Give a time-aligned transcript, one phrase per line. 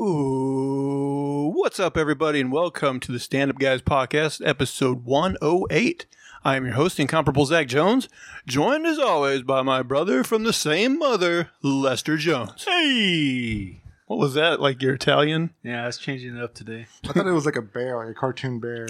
[0.00, 6.06] Ooh, what's up, everybody, and welcome to the Stand Up Guys Podcast, episode 108.
[6.44, 8.08] I am your host, Incomparable Zach Jones,
[8.46, 12.64] joined as always by my brother from the same mother, Lester Jones.
[12.64, 13.82] Hey!
[14.06, 14.60] What was that?
[14.60, 15.50] Like your Italian?
[15.64, 16.86] Yeah, I was changing it up today.
[17.04, 18.86] I thought it was like a bear, like a cartoon bear.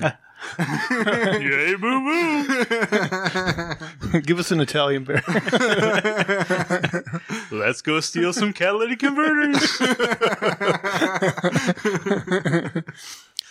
[0.59, 2.45] Yay, boo boo!
[4.21, 5.23] Give us an Italian bear.
[7.51, 9.81] Let's go steal some catalytic converters.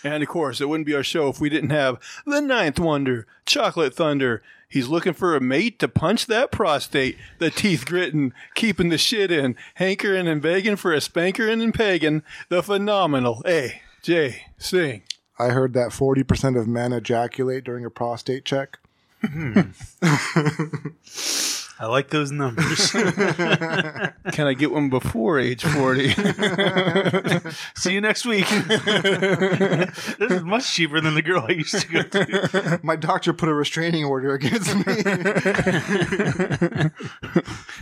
[0.04, 3.26] and of course, it wouldn't be our show if we didn't have the ninth wonder,
[3.46, 4.42] Chocolate Thunder.
[4.68, 9.30] He's looking for a mate to punch that prostate, the teeth gritting, keeping the shit
[9.30, 13.80] in, hankering and begging for a spankering and pegging, the phenomenal A.
[14.02, 14.42] J.
[14.58, 15.02] Sing.
[15.38, 18.78] I heard that 40% of men ejaculate during a prostate check.
[21.80, 22.90] I like those numbers.
[22.92, 26.08] Can I get one before age 40?
[27.76, 28.48] See you next week.
[28.48, 32.80] this is much cheaper than the girl I used to go to.
[32.82, 34.82] My doctor put a restraining order against me.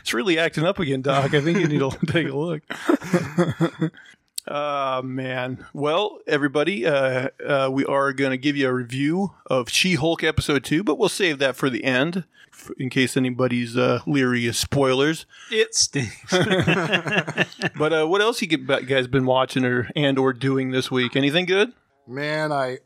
[0.01, 1.33] it's really acting up again, Doc.
[1.33, 2.63] I think you need to take a look.
[4.47, 5.67] Uh, man.
[5.73, 10.23] Well, everybody, uh, uh, we are going to give you a review of She Hulk
[10.23, 12.25] episode two, but we'll save that for the end
[12.67, 15.27] f- in case anybody's uh, leery of spoilers.
[15.51, 16.33] It stinks.
[17.77, 21.15] But uh, what else you guys been watching or and or doing this week?
[21.17, 21.73] Anything good?
[22.07, 22.79] Man, I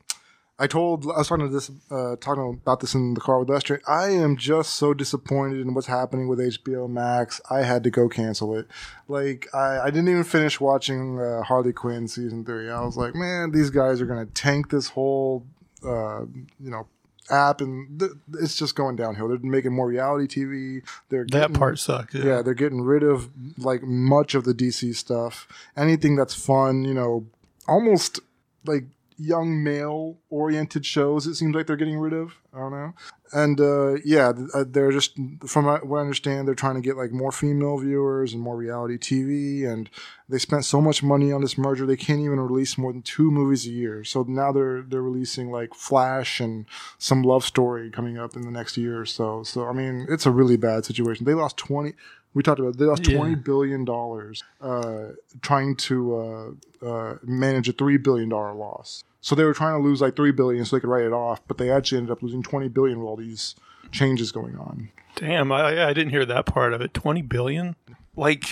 [0.58, 3.48] I told I was talking to this uh, talking about this in the car with
[3.48, 3.80] Lester.
[3.86, 7.40] I am just so disappointed in what's happening with HBO Max.
[7.50, 8.66] I had to go cancel it.
[9.08, 12.68] Like I, I didn't even finish watching uh, Harley Quinn season three.
[12.68, 15.46] I was like, man, these guys are gonna tank this whole
[15.84, 16.22] uh,
[16.58, 16.86] you know
[17.30, 19.28] app, and th- it's just going downhill.
[19.28, 20.82] They're making more reality TV.
[21.08, 22.14] They're That getting- part sucked.
[22.14, 23.28] yeah, they're getting rid of
[23.58, 25.46] like much of the DC stuff.
[25.76, 27.26] Anything that's fun, you know,
[27.68, 28.20] almost
[28.66, 28.84] like
[29.20, 31.26] young male oriented shows.
[31.26, 32.34] It seems like they're getting rid of.
[32.54, 32.94] I don't know.
[33.32, 35.16] And uh, yeah, uh, they're just
[35.46, 38.96] from what I understand, they're trying to get like more female viewers and more reality
[38.96, 39.70] TV.
[39.70, 39.88] And
[40.28, 43.30] they spent so much money on this merger, they can't even release more than two
[43.30, 44.02] movies a year.
[44.04, 46.66] So now they're they're releasing like Flash and
[46.98, 49.42] some love story coming up in the next year or so.
[49.44, 51.26] So I mean, it's a really bad situation.
[51.26, 51.92] They lost twenty.
[52.34, 53.16] We talked about they lost Yeah.
[53.16, 55.08] twenty billion dollars uh,
[55.42, 59.02] trying to uh, uh, manage a three billion dollar loss.
[59.20, 61.40] So they were trying to lose like three billion so they could write it off,
[61.48, 63.54] but they actually ended up losing twenty billion with all these
[63.90, 64.90] changes going on.
[65.16, 66.94] Damn, I, I didn't hear that part of it.
[66.94, 67.74] 20 billion?
[68.16, 68.44] Like,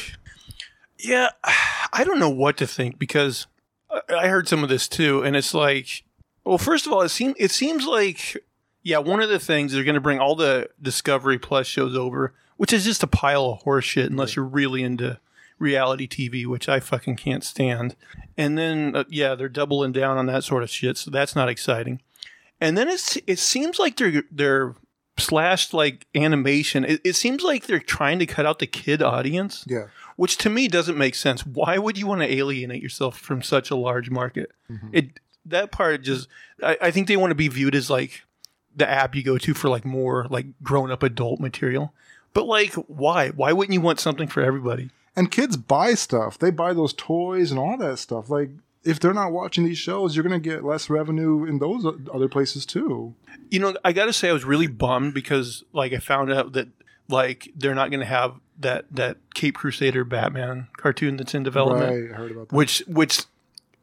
[0.99, 3.47] yeah, I don't know what to think because
[3.91, 5.23] I- I heard some of this too.
[5.23, 6.03] And it's like,
[6.45, 8.37] well, first of all, it, seem, it seems like,
[8.83, 12.35] yeah, one of the things they're going to bring all the Discovery Plus shows over,
[12.59, 15.19] which is just a pile of horseshit unless you're really into
[15.59, 17.97] reality TV, which I fucking can't stand.
[18.37, 20.99] And then, uh, yeah, they're doubling down on that sort of shit.
[20.99, 22.03] So that's not exciting.
[22.61, 24.75] And then it's, it seems like they're, they're,
[25.19, 26.85] slashed like animation.
[26.85, 29.87] It, it seems like they're trying to cut out the kid audience, Yeah,
[30.17, 31.45] which to me doesn't make sense.
[31.45, 34.53] Why would you want to alienate yourself from such a large market?
[34.93, 36.29] It that part just
[36.63, 38.23] I, I think they want to be viewed as like
[38.77, 41.93] the app you go to for like more like grown up adult material.
[42.39, 43.31] But like why?
[43.31, 44.91] Why wouldn't you want something for everybody?
[45.19, 46.39] and kids buy stuff.
[46.39, 48.31] They buy those toys and all that stuff.
[48.31, 48.51] Like
[48.85, 51.85] if they're not watching these shows, you're going to get less revenue in those
[52.15, 53.17] other places too.
[53.51, 56.53] You know, I got to say I was really bummed because like I found out
[56.53, 56.69] that
[57.09, 61.91] like they're not going to have that that Caped Crusader Batman cartoon that's in development.
[61.91, 62.55] Right, I heard about that.
[62.55, 63.25] which which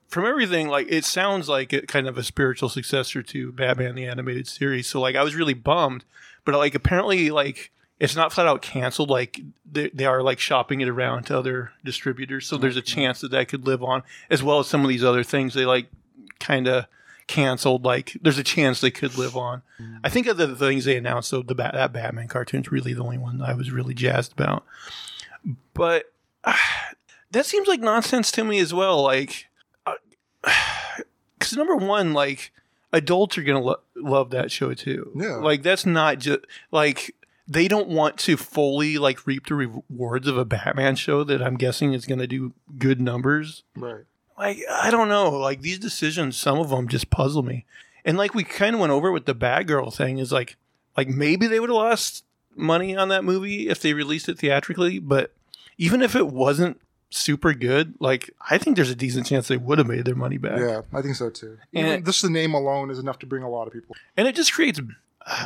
[0.08, 4.06] from everything like it sounds like it kind of a spiritual successor to Batman the
[4.06, 4.88] animated series.
[4.88, 6.06] So like I was really bummed,
[6.46, 9.10] but like apparently like it's not flat out canceled.
[9.10, 12.48] Like they, they are like shopping it around to other distributors.
[12.48, 15.04] So there's a chance that that could live on as well as some of these
[15.04, 15.88] other things they like
[16.40, 16.86] kind of
[17.28, 17.86] canceled.
[17.86, 19.62] Like there's a chance they could live on.
[19.80, 20.00] Mm.
[20.04, 21.30] I think of the things they announced.
[21.30, 24.66] So the Bat- that Batman cartoon's really the only one I was really jazzed about.
[25.74, 26.12] But
[27.32, 29.02] that seems like nonsense to me as well.
[29.02, 29.48] Like,
[29.86, 29.94] uh,
[31.40, 32.52] because number one, like
[32.92, 35.12] adults are gonna lo- love that show too.
[35.16, 35.36] Yeah.
[35.36, 36.40] like that's not just
[36.72, 37.15] like
[37.48, 41.58] they don't want to fully like reap the rewards of a Batman show that I'm
[41.58, 43.64] guessing is gonna do good numbers.
[43.76, 44.04] right.
[44.38, 47.66] Like I don't know, like these decisions, some of them just puzzle me.
[48.04, 50.58] And like we kind of went over with the Batgirl thing, is like
[50.98, 52.24] like maybe they would have lost
[52.56, 55.34] money on that movie if they released it theatrically, but
[55.78, 59.78] even if it wasn't super good, like I think there's a decent chance they would
[59.78, 60.60] have made their money back.
[60.60, 61.58] Yeah, I think so too.
[61.74, 63.96] And- Even just the name alone is enough to bring a lot of people.
[64.18, 64.82] And it just creates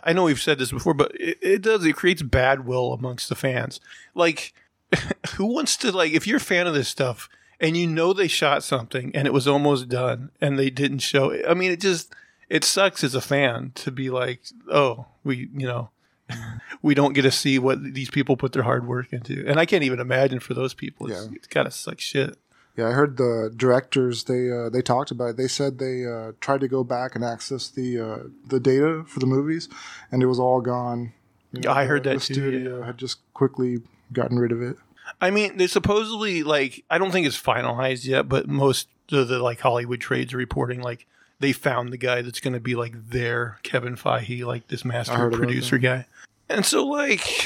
[0.04, 3.30] I know we've said this before, but it, it does it creates bad will amongst
[3.30, 3.80] the fans.
[4.14, 4.54] Like
[5.36, 7.30] who wants to like if you're a fan of this stuff
[7.60, 11.30] and you know they shot something and it was almost done and they didn't show
[11.30, 11.46] it.
[11.48, 12.14] I mean, it just
[12.50, 14.42] it sucks as a fan to be like,
[14.72, 15.90] oh, we you know.
[16.84, 19.66] we don't get to see what these people put their hard work into, and I
[19.66, 21.08] can't even imagine for those people.
[21.08, 21.32] It's, Yeah.
[21.34, 22.38] it's gotta suck shit.
[22.80, 25.38] Yeah, I heard the directors they uh, they talked about it.
[25.38, 29.20] They said they uh, tried to go back and access the uh, the data for
[29.20, 29.68] the movies,
[30.14, 31.12] and it was all gone.
[31.52, 32.86] You Yeah, I heard the, that the too, studio yeah.
[32.86, 33.82] had just quickly
[34.14, 34.78] gotten rid of it.
[35.20, 39.40] I mean, they supposedly like I don't think it's finalized yet, but most of the
[39.40, 41.06] like Hollywood trades are reporting like
[41.42, 45.30] they found the guy that's going to be like their Kevin Feige, like this master
[45.30, 46.06] producer guy.
[46.48, 47.46] And so like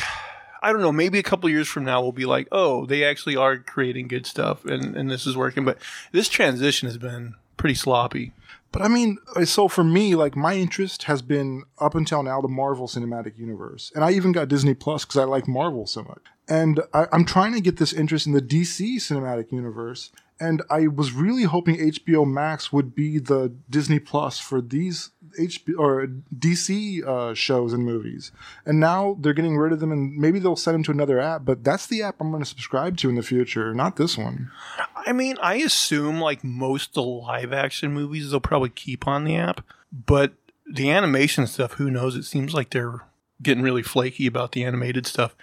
[0.63, 3.35] I don't know, maybe a couple years from now we'll be like, oh, they actually
[3.35, 5.65] are creating good stuff and and this is working.
[5.65, 5.77] But
[6.11, 8.33] this transition has been pretty sloppy.
[8.73, 12.41] But I mean, uh, so for me, like my interest has been up until now
[12.41, 16.03] the Marvel Cinematic Universe, and I even got Disney Plus because I like Marvel so
[16.03, 16.23] much.
[16.49, 20.87] And I, I'm trying to get this interest in the DC Cinematic Universe, and I
[20.87, 26.07] was really hoping HBO Max would be the Disney Plus for these HBO or
[26.37, 28.31] DC uh, shows and movies.
[28.65, 31.45] And now they're getting rid of them, and maybe they'll send them to another app.
[31.45, 34.51] But that's the app I'm going to subscribe to in the future, not this one.
[34.95, 39.23] I mean, I assume like most of the live action movies they'll probably keep on
[39.23, 40.33] the app, but
[40.65, 42.15] the animation stuff, who knows?
[42.15, 43.01] It seems like they're
[43.41, 45.35] getting really flaky about the animated stuff.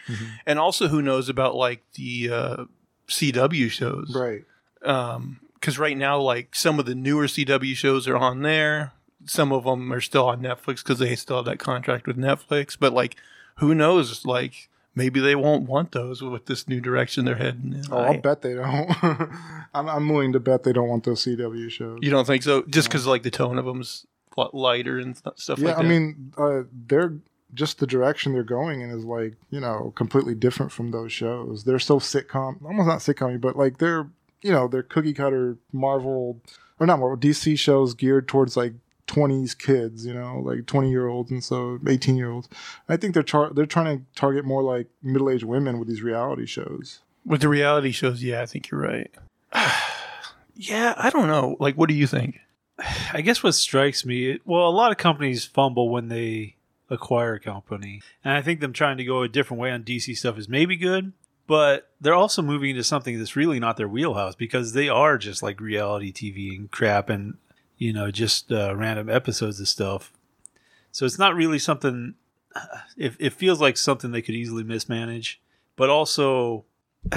[0.47, 2.65] And also who knows about like the uh,
[3.09, 4.15] CW shows.
[4.15, 4.45] Right.
[4.85, 8.93] Um cuz right now like some of the newer CW shows are on there.
[9.27, 12.77] Some of them are still on Netflix cuz they still have that contract with Netflix,
[12.79, 13.17] but like
[13.57, 17.85] who knows like maybe they won't want those with this new direction they're heading in.
[17.91, 18.91] Oh, I- I'll bet they don't.
[19.75, 22.01] I'm, I'm willing to bet they don't want those CW shows.
[22.03, 22.63] You don't think so?
[22.69, 24.07] Just because like the tone of them's
[24.53, 25.85] lighter and st- stuff yeah, like that.
[25.85, 27.15] I mean, uh, they're
[27.53, 31.65] just the direction they're going in is like you know completely different from those shows.
[31.65, 34.09] They're so sitcom, almost not sitcom, but like they're
[34.43, 36.41] you know they're cookie cutter Marvel
[36.79, 38.75] or not Marvel DC shows geared towards like
[39.11, 42.49] 20s kids, you know, like 20 year olds and so 18 year olds.
[42.89, 46.03] I think they're char- they're trying to target more like middle aged women with these
[46.03, 47.01] reality shows.
[47.25, 49.11] with the reality shows, yeah, I think you're right.
[50.55, 51.57] yeah, I don't know.
[51.59, 52.39] Like, what do you think?
[53.13, 56.57] I guess what strikes me, well, a lot of companies fumble when they
[56.89, 60.17] acquire a company, and I think them trying to go a different way on DC
[60.17, 61.13] stuff is maybe good,
[61.51, 65.43] but they're also moving into something that's really not their wheelhouse because they are just
[65.43, 67.39] like reality TV and crap, and
[67.77, 70.13] you know, just uh, random episodes of stuff.
[70.93, 72.15] So it's not really something.
[72.97, 75.41] It, it feels like something they could easily mismanage,
[75.75, 76.67] but also,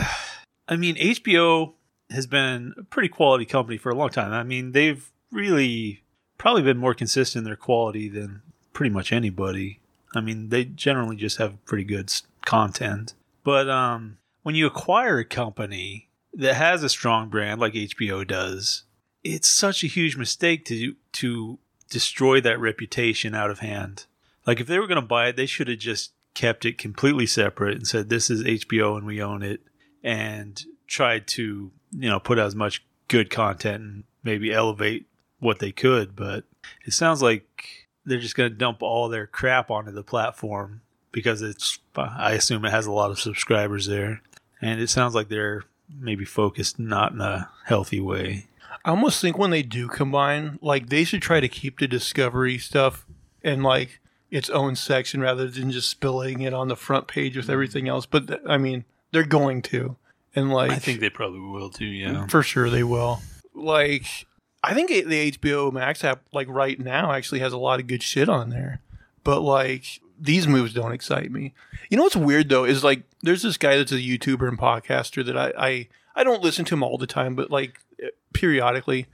[0.68, 1.74] I mean, HBO
[2.10, 4.32] has been a pretty quality company for a long time.
[4.32, 6.04] I mean, they've really
[6.40, 8.42] probably been more consistent in their quality than
[8.72, 9.80] pretty much anybody.
[10.16, 12.12] I mean, they generally just have pretty good
[12.46, 13.14] content.
[13.44, 18.84] But um, when you acquire a company that has a strong brand like HBO does,
[19.24, 21.60] it's such a huge mistake to to
[21.90, 24.06] destroy that reputation out of hand.
[24.46, 27.26] Like if they were going to buy it, they should have just kept it completely
[27.26, 29.62] separate and said this is HBO and we own it
[30.04, 35.06] and tried to, you know, put out as much good content and maybe elevate
[35.40, 36.46] what they could, but
[36.86, 40.82] it sounds like they're just going to dump all their crap onto the platform
[41.12, 44.22] because it's I assume it has a lot of subscribers there
[44.64, 45.64] and it sounds like they're
[46.00, 48.48] maybe focused not in a healthy way.
[48.86, 52.58] I almost think when they do combine, like they should try to keep the Discovery
[52.58, 53.06] stuff
[53.42, 54.00] in like
[54.30, 58.06] its own section rather than just spilling it on the front page with everything else.
[58.06, 59.96] But th- I mean, they're going to,
[60.36, 62.28] and like I think they probably will too, yeah.
[62.28, 63.22] for sure they will.
[63.54, 64.26] Like,
[64.64, 68.02] I think the HBO Max app, like right now, actually has a lot of good
[68.02, 68.82] shit on there.
[69.24, 71.54] But like, these moves don't excite me.
[71.90, 75.24] You know what's weird though is like, there's this guy that's a YouTuber and podcaster
[75.26, 79.08] that I I, I don't listen to him all the time, but like eh, periodically,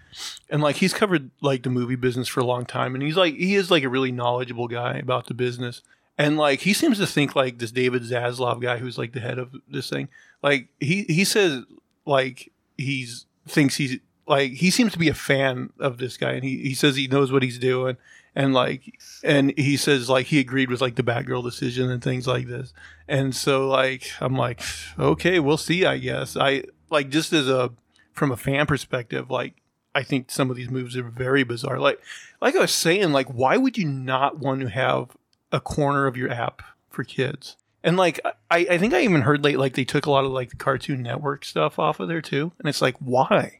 [0.50, 3.34] and like he's covered like the movie business for a long time, and he's like
[3.36, 5.82] he is like a really knowledgeable guy about the business.
[6.18, 9.40] And like he seems to think like this David Zaslav guy who's like the head
[9.40, 10.10] of this thing.
[10.44, 11.64] Like he he says
[12.06, 13.98] like he's thinks he's
[14.28, 17.08] like he seems to be a fan of this guy and he, he says he
[17.08, 17.98] knows what he's doing
[18.40, 22.26] and like and he says like he agreed with like the Batgirl decision and things
[22.26, 22.74] like this.
[23.06, 24.62] And so like I'm like,
[24.98, 26.38] okay, we'll see, I guess.
[26.38, 27.72] I like just as a
[28.14, 29.56] from a fan perspective, like
[29.94, 31.80] I think some of these moves are very bizarre.
[31.80, 32.00] Like
[32.40, 35.18] like I was saying, like why would you not want to have
[35.52, 37.58] a corner of your app for kids?
[37.84, 40.32] And like I, I think I even heard like like they took a lot of
[40.32, 42.54] like the Cartoon Network stuff off of there too.
[42.58, 43.60] And it's like, why?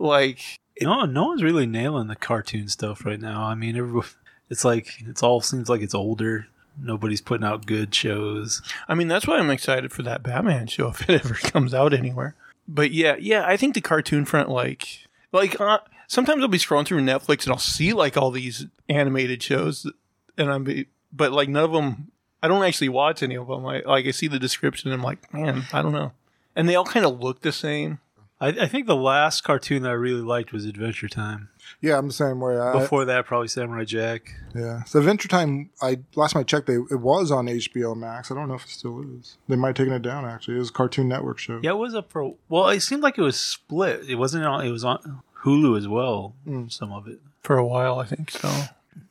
[0.00, 3.44] Like No, no one's really nailing the cartoon stuff right now.
[3.44, 4.02] I mean,
[4.50, 6.46] it's like it's all seems like it's older.
[6.80, 8.62] Nobody's putting out good shows.
[8.86, 11.92] I mean, that's why I'm excited for that Batman show if it ever comes out
[11.92, 12.34] anywhere.
[12.68, 16.86] but yeah, yeah, I think the cartoon front, like, like uh, sometimes I'll be scrolling
[16.86, 19.90] through Netflix and I'll see like all these animated shows,
[20.36, 23.66] and I'm, be, but like none of them, I don't actually watch any of them.
[23.66, 26.12] I like I see the description and I'm like, man, I don't know,
[26.54, 27.98] and they all kind of look the same.
[28.40, 31.48] I, I think the last cartoon that I really liked was Adventure Time.
[31.80, 32.56] Yeah, I'm the same way.
[32.58, 34.34] I, Before that, probably Samurai Jack.
[34.54, 34.84] yeah.
[34.84, 38.30] So Adventure Time, I last time I checked, they it was on HBO Max.
[38.30, 39.36] I don't know if it still is.
[39.48, 40.24] They might have taken it down.
[40.24, 41.60] Actually, it was a Cartoon Network show.
[41.62, 42.34] Yeah, it was up for.
[42.48, 44.08] Well, it seemed like it was split.
[44.08, 44.64] It wasn't on.
[44.64, 46.34] It was on Hulu as well.
[46.46, 46.70] Mm.
[46.72, 47.20] Some of it.
[47.42, 48.50] For a while, I think so.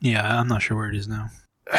[0.00, 1.30] Yeah, I'm not sure where it is now.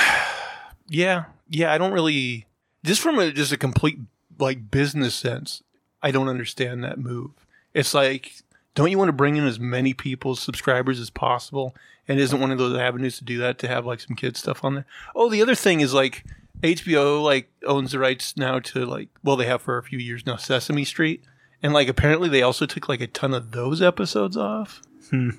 [0.91, 2.47] Yeah, yeah, I don't really
[2.83, 3.99] just from a just a complete
[4.39, 5.61] like business sense.
[6.01, 7.31] I don't understand that move.
[7.73, 8.33] It's like,
[8.75, 11.75] don't you want to bring in as many people, subscribers as possible?
[12.07, 14.63] And isn't one of those avenues to do that to have like some kids stuff
[14.63, 14.85] on there?
[15.15, 16.23] Oh, the other thing is like
[16.61, 20.25] HBO like owns the rights now to like well they have for a few years
[20.25, 21.23] now Sesame Street,
[21.61, 24.81] and like apparently they also took like a ton of those episodes off.
[25.09, 25.29] Hmm.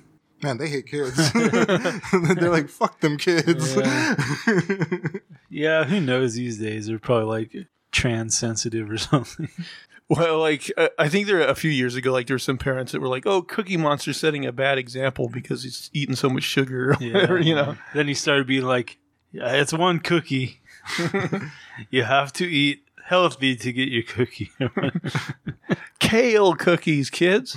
[0.41, 1.31] Man, they hate kids.
[1.33, 3.77] They're like, fuck them kids.
[5.51, 6.87] Yeah, who knows these days?
[6.87, 9.49] They're probably like trans sensitive or something.
[10.11, 12.99] Well, like I think there a few years ago, like there were some parents that
[12.99, 16.91] were like, "Oh, Cookie Monster's setting a bad example because he's eating so much sugar,"
[16.91, 17.77] or whatever, you know.
[17.93, 18.97] Then he started being like,
[19.31, 20.59] yeah, "It's one cookie.
[21.91, 24.51] you have to eat healthy to get your cookie.
[25.99, 27.55] Kale cookies, kids.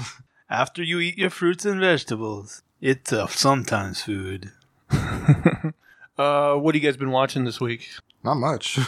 [0.49, 4.53] After you eat your fruits and vegetables, it's a sometimes food."
[6.17, 7.89] Uh, what have you guys been watching this week?
[8.23, 8.79] Not much.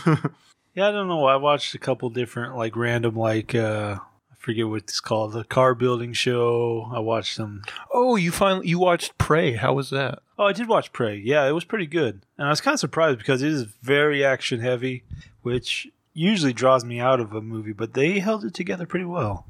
[0.76, 1.24] Yeah, I don't know.
[1.24, 5.42] I watched a couple different, like random, like uh I forget what it's called, the
[5.42, 6.90] car building show.
[6.94, 7.62] I watched them.
[7.92, 9.54] Oh, you finally you watched Prey.
[9.54, 10.20] How was that?
[10.38, 11.16] Oh, I did watch Prey.
[11.16, 14.22] Yeah, it was pretty good, and I was kind of surprised because it is very
[14.22, 15.04] action heavy,
[15.40, 17.72] which usually draws me out of a movie.
[17.72, 19.46] But they held it together pretty well.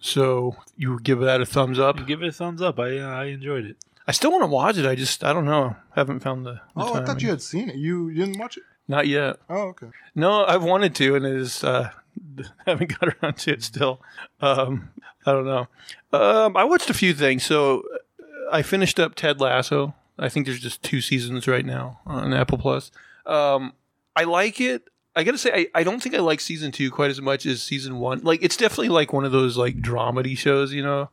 [0.00, 2.06] So you give that a thumbs up?
[2.06, 2.78] Give it a thumbs up.
[2.78, 3.76] I uh, I enjoyed it.
[4.06, 4.86] I still want to watch it.
[4.86, 5.76] I just I don't know.
[5.94, 6.52] Haven't found the.
[6.52, 7.06] the oh, I time.
[7.06, 7.76] thought you had seen it.
[7.76, 8.62] You, you didn't watch it?
[8.88, 9.36] Not yet.
[9.50, 9.88] Oh, okay.
[10.14, 11.90] No, I've wanted to, and it is uh,
[12.66, 14.00] haven't got around to it still.
[14.40, 14.90] Um,
[15.26, 15.68] I don't know.
[16.12, 17.44] Um, I watched a few things.
[17.44, 19.94] So uh, I finished up Ted Lasso.
[20.18, 22.90] I think there's just two seasons right now on Apple Plus.
[23.26, 23.74] Um,
[24.16, 24.88] I like it.
[25.14, 27.62] I gotta say, I, I don't think I like season two quite as much as
[27.62, 28.20] season one.
[28.20, 31.10] Like, it's definitely like one of those like dramedy shows, you know.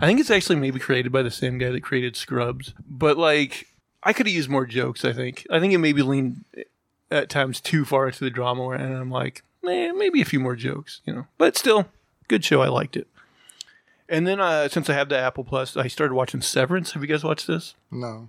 [0.00, 3.66] I think it's actually maybe created by the same guy that created Scrubs, but like
[4.02, 5.04] I could have used more jokes.
[5.04, 5.46] I think.
[5.50, 6.44] I think it maybe leaned
[7.10, 10.56] at times too far into the drama, and I'm like, eh, maybe a few more
[10.56, 11.26] jokes, you know.
[11.38, 11.88] But still,
[12.28, 12.62] good show.
[12.62, 13.06] I liked it.
[14.08, 16.92] And then uh, since I have the Apple Plus, I started watching Severance.
[16.92, 17.74] Have you guys watched this?
[17.90, 18.28] No.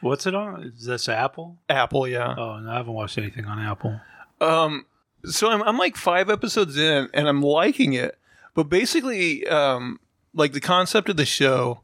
[0.00, 0.62] What's it on?
[0.62, 1.58] Is this Apple?
[1.68, 2.34] Apple, yeah.
[2.36, 4.00] Oh, no, I haven't watched anything on Apple.
[4.40, 4.86] Um,
[5.24, 8.18] so I'm I'm like five episodes in, and I'm liking it.
[8.54, 10.00] But basically, um,
[10.34, 11.80] like the concept of the show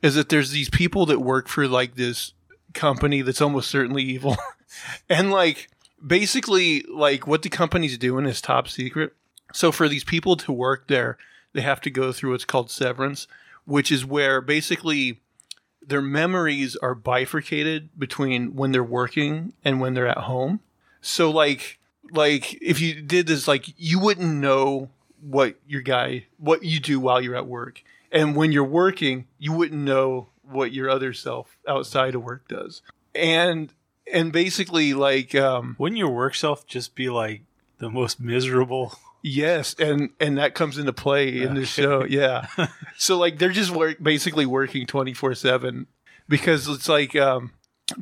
[0.00, 2.32] is that there's these people that work for like this
[2.72, 4.36] company that's almost certainly evil,
[5.08, 5.68] and like
[6.04, 9.14] basically like what the company's doing is top secret.
[9.52, 11.18] So for these people to work there,
[11.52, 13.26] they have to go through what's called severance,
[13.64, 15.20] which is where basically
[15.86, 20.60] their memories are bifurcated between when they're working and when they're at home.
[21.00, 21.78] So like
[22.10, 27.00] like if you did this like you wouldn't know what your guy what you do
[27.00, 27.82] while you're at work.
[28.10, 32.82] And when you're working, you wouldn't know what your other self outside of work does.
[33.14, 33.72] And
[34.12, 37.42] and basically like um Wouldn't your work self just be like
[37.78, 38.94] the most miserable?
[39.22, 42.04] Yes, and and that comes into play in the show.
[42.08, 42.46] Yeah,
[42.96, 45.86] so like they're just work basically working twenty four seven
[46.28, 47.52] because it's like um,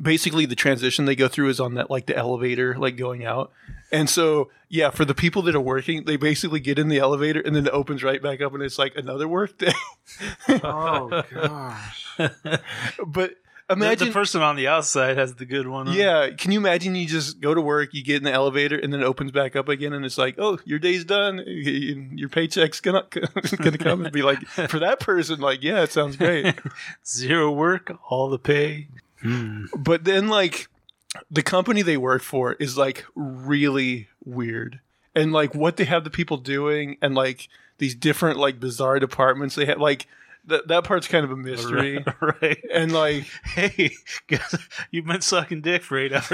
[0.01, 3.51] basically the transition they go through is on that like the elevator like going out,
[3.91, 7.41] and so yeah, for the people that are working, they basically get in the elevator
[7.41, 9.73] and then it opens right back up and it's like another work day.
[10.63, 12.07] Oh gosh.
[12.17, 13.35] but The,
[13.71, 15.87] imagine the person on the outside has the good one.
[15.87, 15.93] on.
[15.93, 18.91] Yeah, can you imagine you just go to work, you get in the elevator, and
[18.91, 22.79] then it opens back up again, and it's like, oh, your day's done, your paycheck's
[22.81, 23.05] gonna
[23.57, 26.55] gonna come and be like, for that person, like, yeah, it sounds great,
[27.05, 28.87] Zero work, all the pay.
[29.21, 29.65] Hmm.
[29.77, 30.67] but then like
[31.29, 34.79] the company they work for is like really weird,
[35.15, 37.47] and like what they have the people doing, and like
[37.77, 40.07] these different like bizarre departments they have, like
[40.45, 42.63] that that part's kind of a mystery, right.
[42.73, 43.91] and like Hey,
[44.27, 44.55] guess
[44.91, 46.25] you've been sucking dick for eight hours.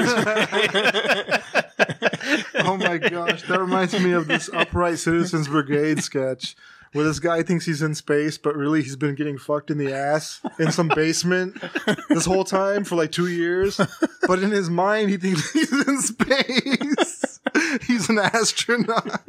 [2.56, 6.56] oh my gosh, that reminds me of this Upright Citizens Brigade sketch
[6.94, 9.94] where this guy thinks he's in space, but really he's been getting fucked in the
[9.94, 11.62] ass in some basement
[12.10, 13.80] this whole time for like two years.
[14.26, 17.40] But in his mind, he thinks he's in space.
[17.86, 19.28] He's an astronaut.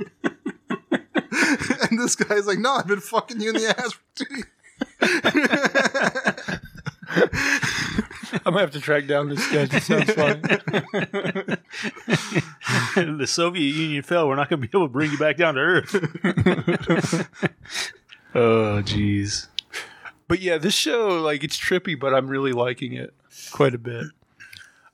[1.90, 4.46] and this guy's like, "No, I've been fucking you in the ass for two years."
[8.44, 9.74] I'm gonna have to track down this sketch.
[9.74, 10.40] It sounds fun.
[13.18, 14.28] the Soviet Union fell.
[14.28, 15.94] We're not going to be able to bring you back down to Earth.
[18.34, 19.48] oh, jeez.
[20.26, 23.14] But yeah, this show, like, it's trippy, but I'm really liking it
[23.50, 24.06] quite a bit.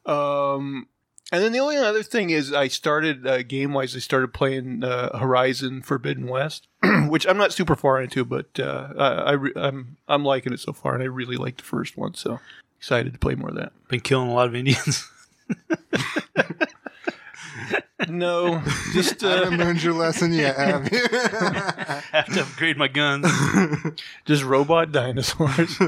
[0.07, 0.87] Um,
[1.33, 3.97] and then the only other thing is, I started uh, game wise.
[3.97, 6.69] I started playing uh, Horizon Forbidden West,
[7.09, 10.61] which I'm not super far into, but uh, I, I re- I'm I'm liking it
[10.61, 12.14] so far, and I really like the first one.
[12.14, 12.40] So
[12.78, 13.73] excited to play more of that.
[13.88, 15.09] Been killing a lot of Indians.
[18.09, 18.62] No,
[18.93, 20.99] just I uh, haven't learned your lesson yet, have you?
[22.12, 23.26] Have to upgrade my guns.
[24.25, 25.78] just robot dinosaurs.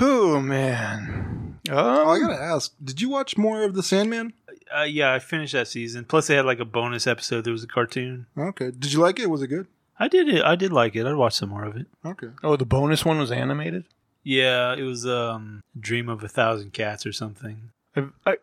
[0.00, 1.58] Oh man.
[1.68, 4.32] Um, oh, I gotta ask, did you watch more of The Sandman?
[4.76, 6.04] uh, yeah, I finished that season.
[6.04, 7.44] Plus, they had like a bonus episode.
[7.44, 8.26] There was a cartoon.
[8.36, 8.70] Okay.
[8.70, 9.28] Did you like it?
[9.30, 9.66] Was it good?
[9.98, 10.42] I did it.
[10.42, 11.06] I did like it.
[11.06, 11.86] I'd watch some more of it.
[12.04, 12.28] Okay.
[12.42, 13.84] oh, the bonus one was animated.
[14.24, 17.70] Yeah, it was um, Dream of a Thousand Cats or something.
[17.96, 18.36] I, I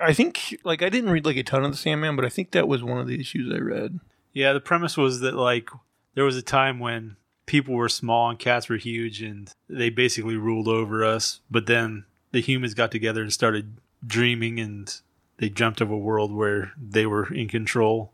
[0.00, 2.50] I think like I didn't read like a ton of the Sandman, but I think
[2.50, 4.00] that was one of the issues I read.
[4.32, 5.70] Yeah, the premise was that like
[6.14, 10.36] there was a time when people were small and cats were huge and they basically
[10.36, 15.00] ruled over us, but then the humans got together and started dreaming and
[15.38, 18.12] they jumped of a world where they were in control.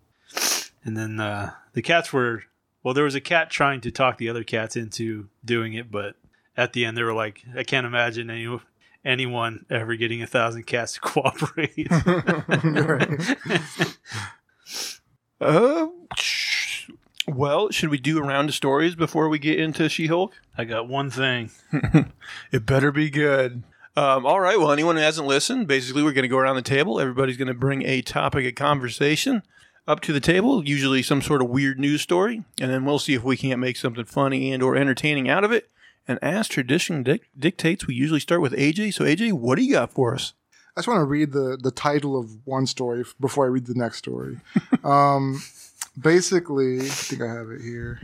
[0.84, 2.44] And then uh, the cats were
[2.82, 6.16] well, there was a cat trying to talk the other cats into doing it, but
[6.56, 8.58] at the end they were like, I can't imagine any
[9.04, 11.88] anyone ever getting a thousand cats to cooperate.
[15.42, 15.88] Uh,
[17.26, 20.32] well, should we do a round of stories before we get into She-Hulk?
[20.56, 21.50] I got one thing.
[22.52, 23.62] It better be good.
[23.96, 24.58] Um, all right.
[24.58, 27.00] Well, anyone who hasn't listened, basically, we're going to go around the table.
[27.00, 29.42] Everybody's going to bring a topic of conversation
[29.86, 33.14] up to the table, usually some sort of weird news story, and then we'll see
[33.14, 35.68] if we can't make something funny and or entertaining out of it.
[36.06, 38.94] And as tradition dic- dictates, we usually start with AJ.
[38.94, 40.34] So, AJ, what do you got for us?
[40.76, 43.74] I just want to read the, the title of one story before I read the
[43.74, 44.40] next story.
[44.84, 45.42] um,
[45.98, 48.00] basically, I think I have it here.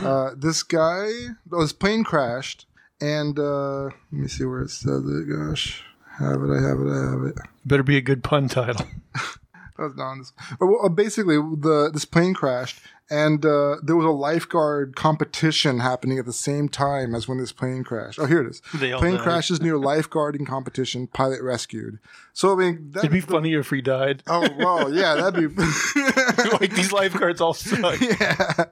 [0.00, 1.10] Uh, this guy,
[1.52, 2.66] oh, his plane crashed,
[3.00, 5.28] and uh, let me see where it says it.
[5.28, 5.84] Gosh,
[6.18, 7.34] have it, I have it, I have it.
[7.64, 8.86] Better be a good pun title.
[9.76, 10.32] That's not on this.
[10.58, 16.18] But, well, basically, the this plane crashed, and uh, there was a lifeguard competition happening
[16.18, 18.18] at the same time as when this plane crashed.
[18.18, 18.62] Oh, here it is.
[18.72, 19.22] They plane died.
[19.22, 21.08] crashes near lifeguarding competition.
[21.08, 21.98] Pilot rescued.
[22.32, 24.22] So I mean, that, It'd be funnier if he died.
[24.26, 25.62] Oh well, yeah, that'd be.
[26.52, 28.00] like these lifeguards all suck.
[28.00, 28.64] yeah.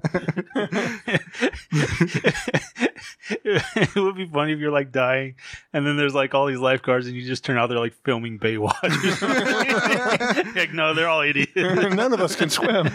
[3.31, 5.37] it would be funny if you're like dying
[5.73, 8.39] and then there's like all these lifeguards and you just turn out they're like filming
[8.39, 8.73] Baywatch.
[10.57, 11.53] like, no, they're all idiots.
[11.57, 12.87] None of us can swim.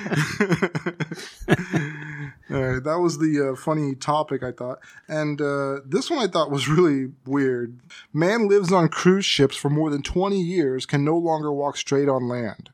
[2.49, 6.27] All right, that was the uh, funny topic I thought, and uh, this one I
[6.27, 7.77] thought was really weird.
[8.13, 12.07] Man lives on cruise ships for more than twenty years can no longer walk straight
[12.07, 12.69] on land.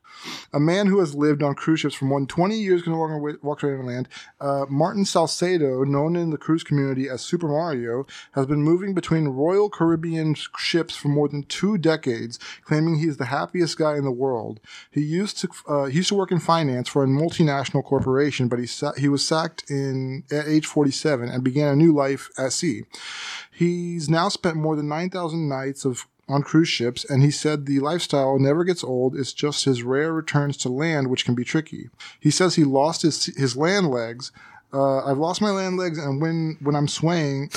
[0.52, 2.98] A man who has lived on cruise ships for more than 20 years can no
[2.98, 4.08] longer walk straight on land.
[4.40, 9.28] Uh, Martin Salcedo, known in the cruise community as Super Mario, has been moving between
[9.28, 14.04] Royal Caribbean ships for more than two decades, claiming he is the happiest guy in
[14.04, 14.60] the world.
[14.90, 18.58] He used to uh, he used to work in finance for a multinational corporation, but
[18.58, 22.52] he sa- he was sacked in at age 47 and began a new life at
[22.52, 22.82] sea.
[23.50, 27.80] He's now spent more than 9,000 nights of on cruise ships, and he said the
[27.80, 29.16] lifestyle never gets old.
[29.16, 31.90] It's just his rare returns to land, which can be tricky.
[32.18, 34.32] He says he lost his his land legs.
[34.74, 37.50] Uh, I've lost my land legs, and when when I'm swaying,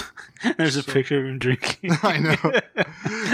[0.57, 1.91] There's a picture of him drinking.
[2.03, 2.35] I know.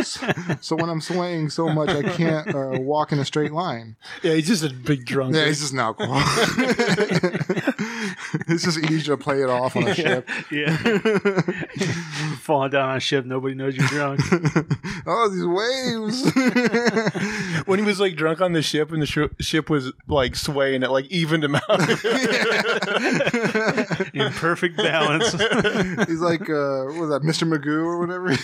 [0.04, 3.96] so, so when I'm swaying so much, I can't uh, walk in a straight line.
[4.22, 5.36] Yeah, he's just a big drunk.
[5.36, 6.08] Yeah, he's just now cool.
[8.48, 10.30] it's just easy to play it off on a ship.
[10.52, 10.78] yeah.
[12.38, 14.22] Falling down on a ship, nobody knows you're drunk.
[15.06, 16.24] oh, these waves.
[17.66, 20.84] when he was like drunk on the ship and the sh- ship was like swaying,
[20.84, 21.64] it like evened him out.
[24.14, 25.32] In perfect balance.
[26.08, 27.48] He's like, uh, what was that, Mr.
[27.48, 28.36] Magoo or whatever?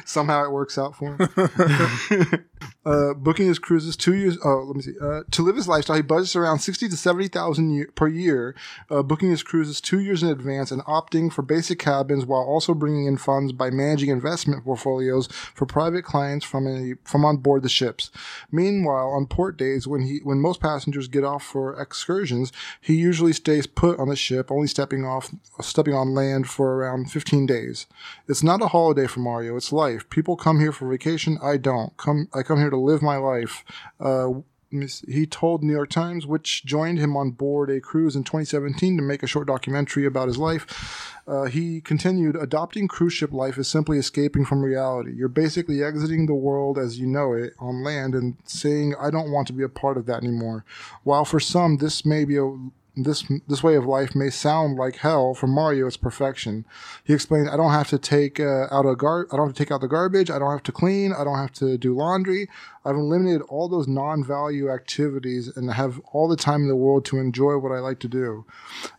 [0.06, 2.44] Somehow it works out for him.
[2.86, 4.38] Uh, booking his cruises two years.
[4.44, 4.94] Oh, let me see.
[5.00, 8.54] Uh, to live his lifestyle, he budgets around sixty to seventy thousand per year.
[8.88, 12.74] Uh, booking his cruises two years in advance and opting for basic cabins while also
[12.74, 17.64] bringing in funds by managing investment portfolios for private clients from a from on board
[17.64, 18.12] the ships.
[18.52, 23.32] Meanwhile, on port days when he when most passengers get off for excursions, he usually
[23.32, 27.86] stays put on the ship, only stepping off stepping on land for around 15 days.
[28.28, 30.08] It's not a holiday for Mario, it's life.
[30.08, 31.96] People come here for vacation, I don't.
[31.96, 33.64] Come I come here to live my life.
[34.00, 38.96] Uh he told New York Times, which joined him on board a cruise in 2017
[38.96, 41.16] to make a short documentary about his life.
[41.26, 45.12] Uh, he continued, adopting cruise ship life is simply escaping from reality.
[45.14, 49.30] You're basically exiting the world as you know it on land and saying, I don't
[49.30, 50.64] want to be a part of that anymore.
[51.04, 52.56] While for some, this may be a
[52.96, 55.34] this this way of life may sound like hell.
[55.34, 56.64] For Mario, it's perfection.
[57.04, 59.26] He explained, "I don't have to take uh, out a gar.
[59.30, 60.30] I don't have to take out the garbage.
[60.30, 61.12] I don't have to clean.
[61.12, 62.48] I don't have to do laundry.
[62.84, 67.18] I've eliminated all those non-value activities and have all the time in the world to
[67.18, 68.44] enjoy what I like to do."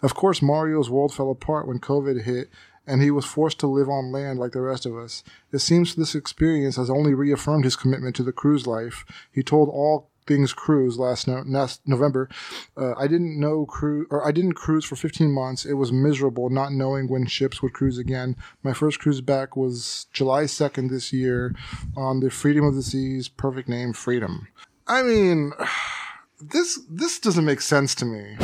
[0.01, 2.49] Of course, Mario's world fell apart when COVID hit.
[2.89, 5.21] And he was forced to live on land like the rest of us.
[5.51, 9.03] It seems this experience has only reaffirmed his commitment to the cruise life.
[9.29, 12.29] He told all things cruise last, no, last November.
[12.75, 15.65] Uh, I didn't know cruise, or I didn't cruise for 15 months.
[15.65, 18.35] It was miserable not knowing when ships would cruise again.
[18.63, 21.55] My first cruise back was July 2nd this year
[21.95, 23.27] on the Freedom of the Seas.
[23.27, 24.47] Perfect name, Freedom.
[24.87, 25.53] I mean,
[26.41, 28.37] this this doesn't make sense to me.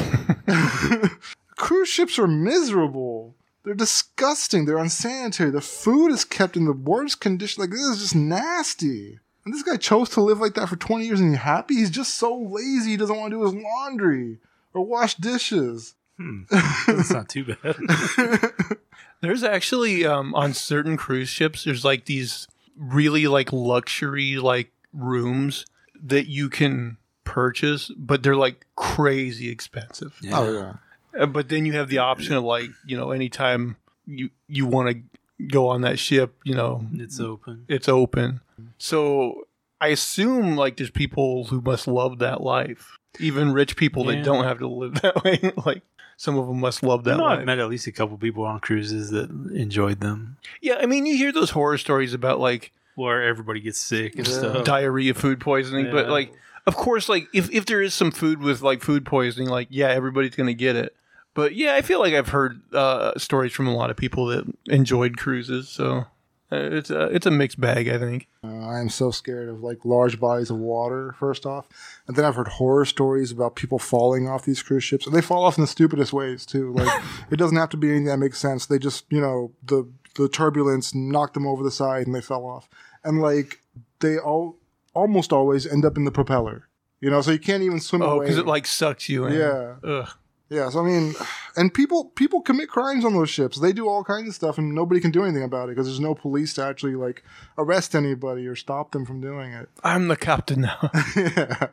[1.56, 3.36] cruise ships are miserable.
[3.64, 4.66] They're disgusting.
[4.66, 5.50] They're unsanitary.
[5.50, 7.62] The food is kept in the worst condition.
[7.62, 9.20] Like this is just nasty.
[9.46, 11.76] And this guy chose to live like that for 20 years and he's happy.
[11.76, 12.92] He's just so lazy.
[12.92, 14.38] He doesn't want to do his laundry
[14.74, 15.96] or wash dishes.
[16.18, 16.44] Hmm.
[16.88, 17.76] That's not too bad.
[19.22, 22.46] There's actually um, on certain cruise ships, there's like these
[22.78, 25.66] really like luxury like rooms
[26.04, 30.18] that you can purchase, but they're like crazy expensive.
[30.22, 30.40] Yeah.
[30.40, 31.22] Oh, yeah.
[31.22, 34.90] Uh, But then you have the option of like you know anytime you you want
[34.90, 35.02] to
[35.50, 37.66] go on that ship, you know It's open.
[37.68, 38.40] it's open.
[38.78, 39.48] So
[39.82, 44.18] I assume like there's people who must love that life, even rich people Yeah.
[44.20, 45.52] that don't have to live that way.
[45.66, 45.82] like
[46.18, 47.40] some of them must love I that know life.
[47.40, 51.06] I've met at least a couple people on cruises that enjoyed them, yeah, I mean
[51.06, 54.34] you hear those horror stories about like where everybody gets sick and Yeah.
[54.34, 54.66] stuff.
[54.66, 56.32] diarrhea, food poisoning, but like
[56.68, 59.88] of course like if if there is some food with like food poisoning, like yeah,
[59.90, 60.96] everybody's gonna get it.
[61.34, 64.46] But yeah, I feel like I've heard uh, stories from a lot of people that
[64.68, 65.68] enjoyed cruises.
[65.70, 66.06] So
[66.52, 68.28] uh, it's a it's a mixed bag, I think.
[68.44, 71.68] Uh, I am so scared of like large bodies of water, first off.
[72.08, 75.08] And then I've heard horror stories about people falling off these cruise ships.
[75.08, 76.72] And they fall off in the stupidest ways, too.
[76.74, 78.66] Like, it doesn't have to be anything that makes sense.
[78.68, 82.46] They just, you know, the, the turbulence knocked them over the side and they fell
[82.46, 82.70] off.
[83.04, 83.60] And like,
[84.02, 84.58] they all
[84.94, 86.68] almost always end up in the propeller.
[87.02, 88.26] You know, so you can't even swim Oh, away.
[88.26, 89.34] because it like sucks you in.
[89.34, 89.76] Yeah.
[89.84, 90.10] Ugh.
[90.54, 91.16] Yeah, so I mean,
[91.58, 93.60] and people people commit crimes on those ships.
[93.60, 96.00] They do all kinds of stuff, and nobody can do anything about it because there's
[96.00, 97.24] no police to actually like
[97.58, 99.68] arrest anybody or stop them from doing it.
[99.84, 100.92] I'm the captain now.
[101.16, 101.70] yeah.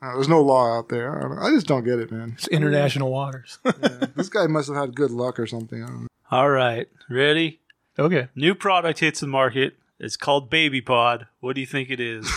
[0.00, 1.18] Uh, there's no law out there.
[1.18, 1.38] I, don't.
[1.38, 2.34] I just don't get it, man.
[2.36, 3.58] It's international waters.
[3.64, 4.06] Yeah.
[4.14, 5.82] This guy must have had good luck or something.
[5.82, 6.08] I don't know.
[6.30, 7.60] All right, ready?
[7.98, 8.28] okay.
[8.36, 9.74] New product hits the market.
[9.98, 11.26] It's called Baby Pod.
[11.40, 12.30] What do you think it is?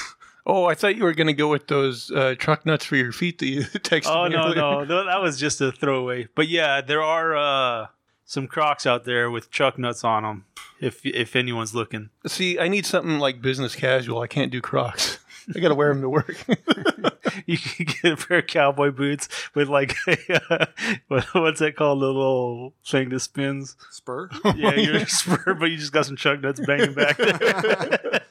[0.48, 3.12] Oh, I thought you were going to go with those uh, truck nuts for your
[3.12, 4.56] feet that you texted oh me no, earlier.
[4.56, 6.28] no, no, that was just a throwaway.
[6.36, 7.88] But yeah, there are uh,
[8.26, 10.46] some Crocs out there with truck nuts on them.
[10.82, 14.20] If if anyone's looking, See, I need something like business casual.
[14.20, 15.20] I can't do Crocs.
[15.56, 16.36] I got to wear them to work.
[17.46, 20.66] you can get a pair of cowboy boots with like a, uh,
[21.08, 22.02] what, what's that called?
[22.02, 23.76] The little thing that spins.
[23.92, 24.30] Spur?
[24.56, 28.22] Yeah, you're a spur, but you just got some chuck nuts banging back there.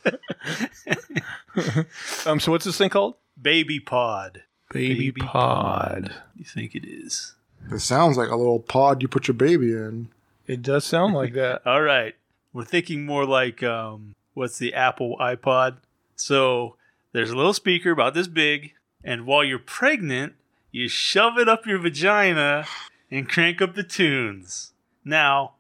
[2.27, 3.15] um, so what's this thing called?
[3.41, 4.43] Baby Pod.
[4.73, 6.15] Baby, Baby pod.
[6.37, 7.35] You think it is?
[7.71, 10.09] It sounds like a little pod you put your baby in.
[10.47, 11.63] It does sound like that.
[11.67, 12.15] All right.
[12.53, 15.77] We're thinking more like um, what's the Apple iPod?
[16.17, 16.77] So
[17.13, 20.35] there's a little speaker about this big, and while you're pregnant,
[20.71, 22.67] you shove it up your vagina
[23.11, 24.73] and crank up the tunes.
[25.05, 25.53] Now,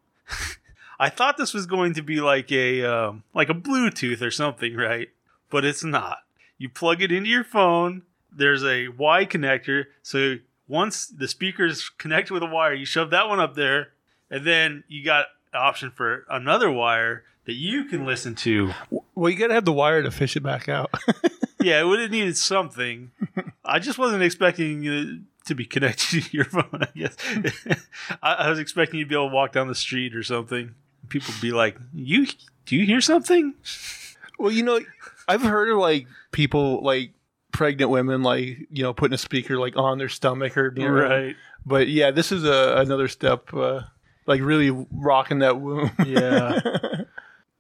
[0.99, 4.75] I thought this was going to be like a um, like a Bluetooth or something,
[4.77, 5.09] right?
[5.55, 6.19] But it's not.
[6.59, 8.03] You plug it into your phone.
[8.33, 13.29] There's a Y connector, so once the speaker's connected with a wire, you shove that
[13.29, 13.91] one up there,
[14.29, 18.73] and then you got an option for another wire that you can listen to.
[19.15, 20.91] Well, you got to have the wire to fish it back out.
[21.63, 23.13] Yeah, it would have needed something.
[23.65, 26.83] I just wasn't expecting it to be connected to your phone.
[26.83, 27.17] I guess
[28.23, 30.75] I, I was expecting you to be able to walk down the street or something.
[31.09, 32.27] People would be like, "You
[32.67, 33.55] do you hear something?"
[34.39, 34.81] well, you know,
[35.29, 37.13] I've heard of like people like
[37.53, 41.11] pregnant women like you know putting a speaker like on their stomach or near them.
[41.11, 41.37] Right?
[41.67, 43.83] But yeah, this is a, another step, uh,
[44.27, 45.91] like really rocking that womb.
[46.05, 46.61] Yeah.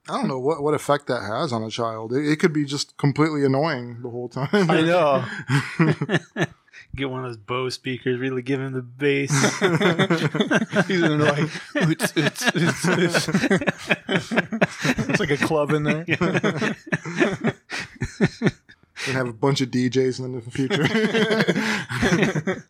[0.07, 2.13] I don't know what, what effect that has on a child.
[2.13, 4.71] It, it could be just completely annoying the whole time.
[4.71, 5.25] I know.
[6.95, 9.31] Get one of those Bose speakers, really give him the bass.
[10.87, 13.29] He's in there like it's it's it's,
[14.09, 14.33] it's,
[15.09, 16.05] it's like a club in there.
[19.07, 20.87] and have a bunch of DJs in the future.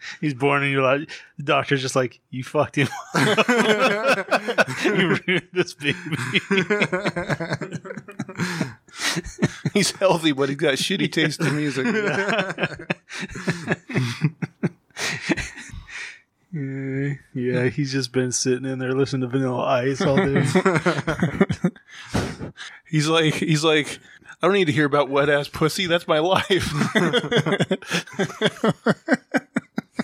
[0.21, 2.89] He's born and you're like, the doctor's just like, you fucked him.
[4.85, 5.97] you ruined this baby.
[9.73, 11.87] He's healthy, but he's got shitty taste in music.
[16.53, 20.45] Yeah, yeah, he's just been sitting in there listening to Vanilla Ice all day.
[22.89, 23.99] He's like, he's like,
[24.41, 25.87] I don't need to hear about wet ass pussy.
[25.87, 26.69] That's my life.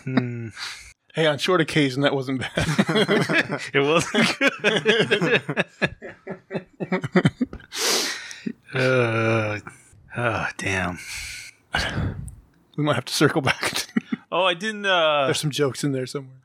[0.04, 0.48] Hmm.
[1.14, 3.60] Hey, on short occasion, that wasn't bad.
[3.74, 5.42] It wasn't good.
[8.74, 9.59] Uh,
[10.16, 10.98] oh, damn.
[12.76, 13.87] we might have to circle back.
[14.33, 14.87] Oh, I didn't.
[14.87, 16.37] Uh, There's some jokes in there somewhere.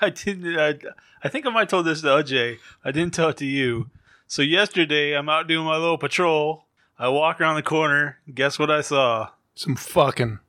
[0.00, 0.58] I didn't.
[0.58, 0.74] I,
[1.22, 2.58] I think I might have told this to Ajay.
[2.84, 3.90] I didn't tell it to you.
[4.26, 6.64] So yesterday, I'm out doing my little patrol.
[6.98, 8.18] I walk around the corner.
[8.32, 9.30] Guess what I saw?
[9.54, 10.40] Some fucking.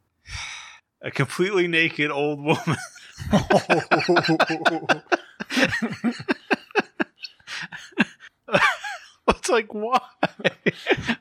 [1.02, 2.78] A completely naked old woman.
[9.28, 10.00] it's like why?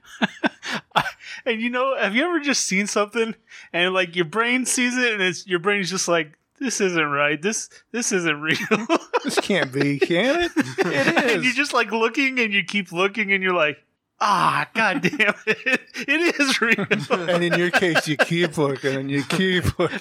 [1.46, 3.34] and you know, have you ever just seen something
[3.72, 7.40] and like your brain sees it and it's your brain's just like this isn't right.
[7.40, 8.86] This this isn't real.
[9.24, 10.52] This can't be, can it?
[10.56, 10.86] It
[11.34, 13.82] and you're just like looking and you keep looking and you're like,
[14.20, 15.80] ah, god damn it.
[15.94, 16.86] It is real.
[17.28, 20.00] and in your case, you keep looking and you keep looking.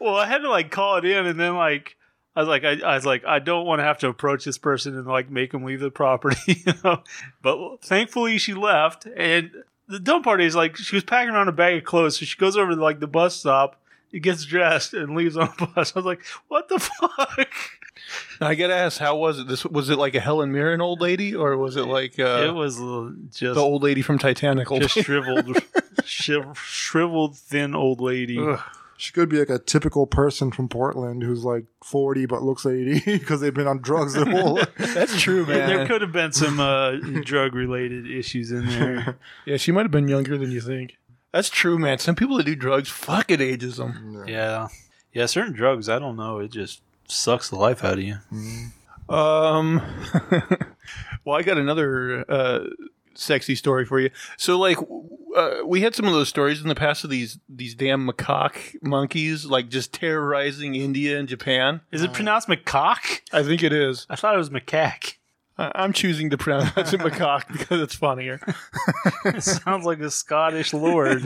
[0.00, 1.96] well, I had to like call it in, and then like
[2.36, 4.58] I was like, I, I was like, I don't want to have to approach this
[4.58, 7.02] person and like make him leave the property, you know.
[7.42, 9.50] But thankfully, she left, and
[9.88, 12.36] the dumb part is like she was packing around a bag of clothes, so she
[12.38, 13.80] goes over to like the bus stop,
[14.12, 15.92] gets dressed, and leaves on the bus.
[15.94, 17.48] I was like, what the fuck?
[18.40, 19.48] I gotta ask, how was it?
[19.48, 22.54] This was it like a Helen Mirren old lady, or was it like uh, it
[22.54, 22.76] was
[23.30, 24.70] just the old lady from Titanic?
[24.70, 25.58] Old just shriveled,
[26.04, 28.38] shriveled, thin old lady.
[28.38, 28.60] Ugh.
[29.00, 33.00] She could be like a typical person from Portland who's like 40 but looks 80
[33.18, 34.68] because they've been on drugs their whole life.
[34.76, 35.68] That's true, man.
[35.68, 39.16] There could have been some uh, drug related issues in there.
[39.46, 40.96] yeah, she might have been younger than you think.
[41.32, 41.98] That's true, man.
[41.98, 44.24] Some people that do drugs fucking ages them.
[44.26, 44.68] Yeah.
[45.12, 46.38] Yeah, certain drugs, I don't know.
[46.38, 48.16] It just sucks the life out of you.
[49.08, 49.80] Um,
[51.24, 52.60] well, I got another uh,
[53.14, 54.10] sexy story for you.
[54.36, 57.38] So, like, w- uh, we had some of those stories in the past of these
[57.48, 61.80] these damn macaque monkeys, like just terrorizing India and Japan.
[61.92, 63.20] Is it pronounced macaque?
[63.32, 64.06] I think it is.
[64.10, 65.14] I thought it was macaque.
[65.58, 68.40] I- I'm choosing to pronounce it macaque because it's funnier.
[69.24, 71.22] It sounds like a Scottish lord.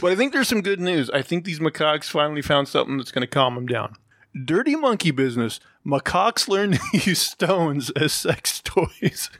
[0.00, 1.08] But I think there's some good news.
[1.10, 3.96] I think these macaques finally found something that's going to calm them down.
[4.44, 5.58] Dirty monkey business.
[5.86, 9.30] Macaques learn to use stones as sex toys.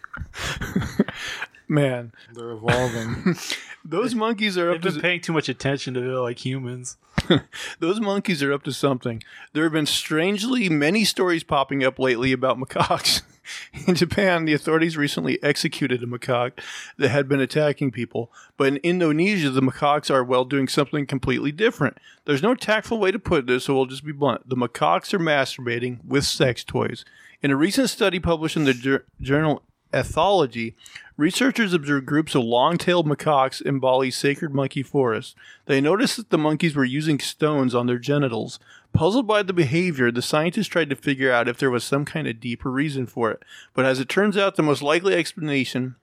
[1.69, 3.37] Man, They're evolving.
[3.85, 6.97] those monkeys are They've up been to paying too much attention to it like humans.
[7.81, 9.23] those monkeys are up to something.
[9.53, 13.23] There have been strangely many stories popping up lately about macaques.
[13.87, 16.61] In Japan, the authorities recently executed a macaque
[16.97, 18.33] that had been attacking people.
[18.57, 21.99] But in Indonesia, the macaques are, well, doing something completely different.
[22.25, 24.49] There's no tactful way to put this, so we'll just be blunt.
[24.49, 27.05] The macaques are masturbating with sex toys.
[27.43, 30.75] In a recent study published in the journal Ethology,
[31.17, 35.35] researchers observed groups of long-tailed macaques in Bali's sacred monkey forest.
[35.67, 38.59] They noticed that the monkeys were using stones on their genitals.
[38.93, 42.27] Puzzled by the behavior, the scientists tried to figure out if there was some kind
[42.27, 43.43] of deeper reason for it.
[43.75, 45.97] But as it turns out, the most likely explanation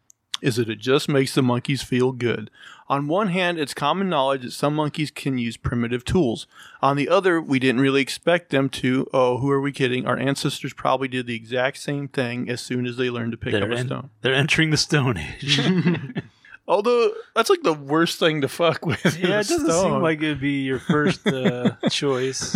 [0.43, 2.51] is that it just makes the monkeys feel good.
[2.89, 6.45] On one hand, it's common knowledge that some monkeys can use primitive tools.
[6.81, 9.07] On the other, we didn't really expect them to.
[9.13, 10.05] Oh, who are we kidding?
[10.05, 13.53] Our ancestors probably did the exact same thing as soon as they learned to pick
[13.53, 14.09] They're, up a en- stone.
[14.21, 15.59] they're entering the Stone Age.
[16.67, 19.03] Although that's like the worst thing to fuck with.
[19.19, 19.83] yeah, a it doesn't stone.
[19.93, 22.55] seem like it'd be your first uh, choice.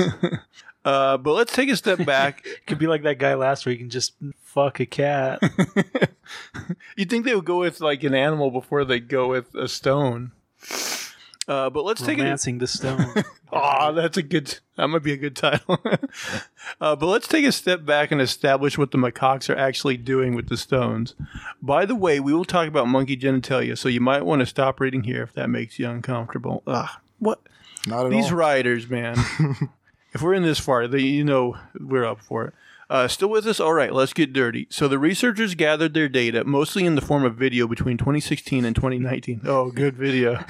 [0.88, 2.46] Uh, but let's take a step back.
[2.66, 5.42] Could be like that guy last week and just fuck a cat.
[6.96, 10.32] You'd think they would go with like an animal before they go with a stone.
[11.46, 12.22] Uh, but let's take it.
[12.24, 13.06] Romancing the stone.
[13.50, 14.60] Oh, that's a good.
[14.76, 15.80] That might be a good title.
[16.82, 20.36] uh, but let's take a step back and establish what the macaques are actually doing
[20.36, 21.16] with the stones.
[21.62, 24.82] By the way, we will talk about monkey genitalia, so you might want to stop
[24.82, 26.62] reading here if that makes you uncomfortable.
[26.68, 27.40] Ugh, what
[27.88, 28.38] Not at these all.
[28.38, 29.16] writers, man?
[30.18, 32.54] If we're in this far, they, you know we're up for it.
[32.90, 33.60] Uh, still with us?
[33.60, 34.66] All right, let's get dirty.
[34.72, 38.76] So the researchers gathered their data, mostly in the form of video, between 2016 and
[38.76, 39.42] 2019.
[39.46, 40.44] Oh, good video.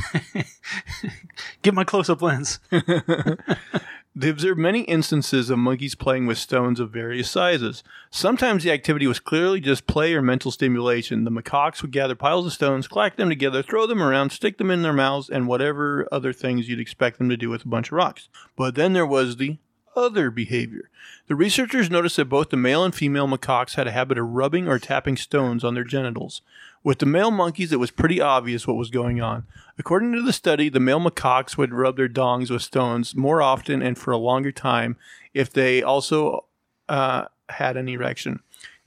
[1.63, 2.59] Get my close up lens.
[4.19, 7.83] They observed many instances of monkeys playing with stones of various sizes.
[8.09, 11.23] Sometimes the activity was clearly just play or mental stimulation.
[11.23, 14.71] The macaques would gather piles of stones, clack them together, throw them around, stick them
[14.71, 17.89] in their mouths, and whatever other things you'd expect them to do with a bunch
[17.89, 18.27] of rocks.
[18.55, 19.59] But then there was the
[19.95, 20.89] other behavior.
[21.27, 24.67] The researchers noticed that both the male and female macaques had a habit of rubbing
[24.67, 26.41] or tapping stones on their genitals.
[26.83, 29.45] With the male monkeys, it was pretty obvious what was going on.
[29.77, 33.81] According to the study, the male macaques would rub their dongs with stones more often
[33.81, 34.95] and for a longer time
[35.33, 36.45] if they also
[36.87, 38.39] uh, had an erection.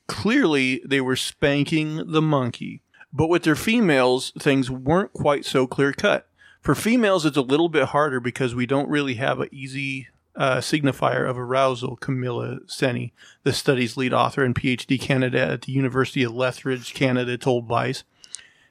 [0.06, 2.82] Clearly, they were spanking the monkey.
[3.12, 6.28] But with their females, things weren't quite so clear cut.
[6.60, 10.58] For females, it's a little bit harder because we don't really have an easy uh,
[10.58, 13.12] signifier of arousal, Camilla Cenni,
[13.42, 18.04] the study's lead author and PhD candidate at the University of Lethbridge, Canada, told Vice.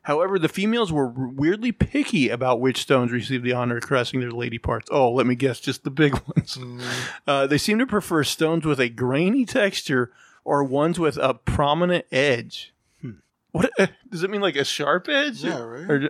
[0.03, 4.31] However, the females were weirdly picky about which stones received the honor of caressing their
[4.31, 4.89] lady parts.
[4.91, 6.57] Oh, let me guess, just the big ones.
[7.27, 10.11] Uh, they seem to prefer stones with a grainy texture
[10.43, 12.73] or ones with a prominent edge.
[13.51, 13.69] What
[14.09, 14.41] does it mean?
[14.41, 15.43] Like a sharp edge?
[15.43, 15.89] Yeah, right.
[15.89, 16.09] Or,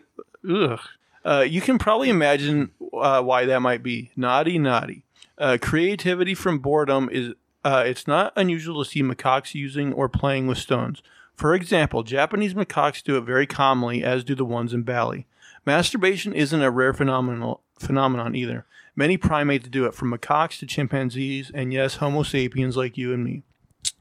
[0.49, 0.79] ugh.
[1.25, 4.11] Uh, you can probably imagine uh, why that might be.
[4.15, 5.03] Naughty, naughty.
[5.39, 7.33] Uh, creativity from boredom is.
[7.63, 11.03] Uh, it's not unusual to see macaques using or playing with stones.
[11.35, 15.25] For example, Japanese macaques do it very commonly, as do the ones in Bali.
[15.65, 18.65] Masturbation isn't a rare phenomenal, phenomenon either.
[18.95, 23.23] Many primates do it, from macaques to chimpanzees, and yes, Homo sapiens like you and
[23.23, 23.43] me.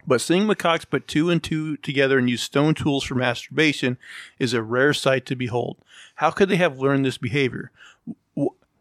[0.07, 3.99] But seeing macaques put two and two together and use stone tools for masturbation
[4.39, 5.79] is a rare sight to behold.
[6.17, 7.71] How could they have learned this behavior?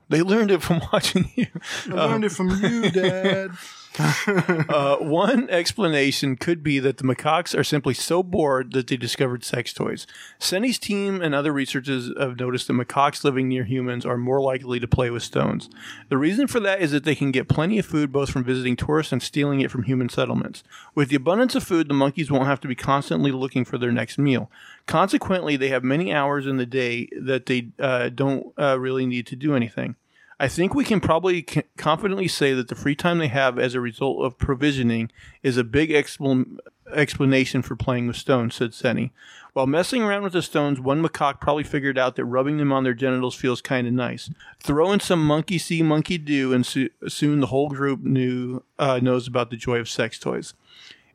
[0.09, 1.47] They learned it from watching you.
[1.87, 3.51] I learned it from you, Dad.
[4.69, 9.43] Uh, one explanation could be that the macaques are simply so bored that they discovered
[9.43, 10.05] sex toys.
[10.39, 14.79] Cenni's team and other researchers have noticed that macaques living near humans are more likely
[14.79, 15.69] to play with stones.
[16.09, 18.75] The reason for that is that they can get plenty of food both from visiting
[18.75, 20.63] tourists and stealing it from human settlements.
[20.93, 23.91] With the abundance of food, the monkeys won't have to be constantly looking for their
[23.91, 24.51] next meal.
[24.85, 29.27] Consequently, they have many hours in the day that they uh, don't uh, really need
[29.27, 29.95] to do anything.
[30.39, 31.41] I think we can probably
[31.77, 35.63] confidently say that the free time they have as a result of provisioning is a
[35.63, 36.59] big expl-
[36.93, 39.11] explanation for playing with stones, said Cenni.
[39.53, 42.83] While messing around with the stones, one macaque probably figured out that rubbing them on
[42.83, 44.29] their genitals feels kind of nice.
[44.61, 48.99] Throw in some monkey see, monkey do, and so- soon the whole group knew uh,
[49.01, 50.53] knows about the joy of sex toys.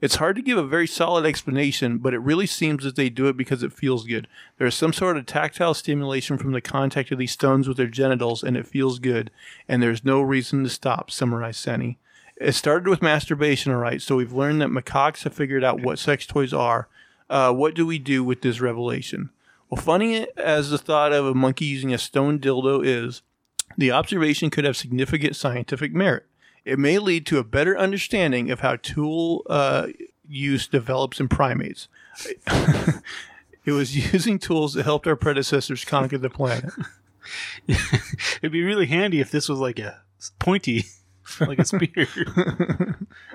[0.03, 3.29] It's hard to give a very solid explanation, but it really seems that they do
[3.29, 4.27] it because it feels good.
[4.59, 7.87] There is some sort of tactile stimulation from the contact of these stones with their
[7.87, 9.31] genitals, and it feels good,
[9.69, 11.99] and there's no reason to stop, summarized Cenni.
[12.37, 16.01] It started with masturbation, all right, so we've learned that macaques have figured out what
[16.01, 16.89] sex toys are.
[17.31, 19.31] Uh, what do we do with this revelation?
[19.71, 23.23] Well, funny as the thought of a monkey using a stone dildo is,
[23.79, 26.27] the observation could have significant scientific merit.
[26.65, 29.89] It may lead to a better understanding of how tool uh,
[30.29, 31.89] use develops in primates.
[32.47, 36.73] it was using tools that helped our predecessors conquer the planet.
[37.69, 40.03] It'd be really handy if this was like a
[40.39, 40.85] pointy,
[41.41, 42.07] like a spear.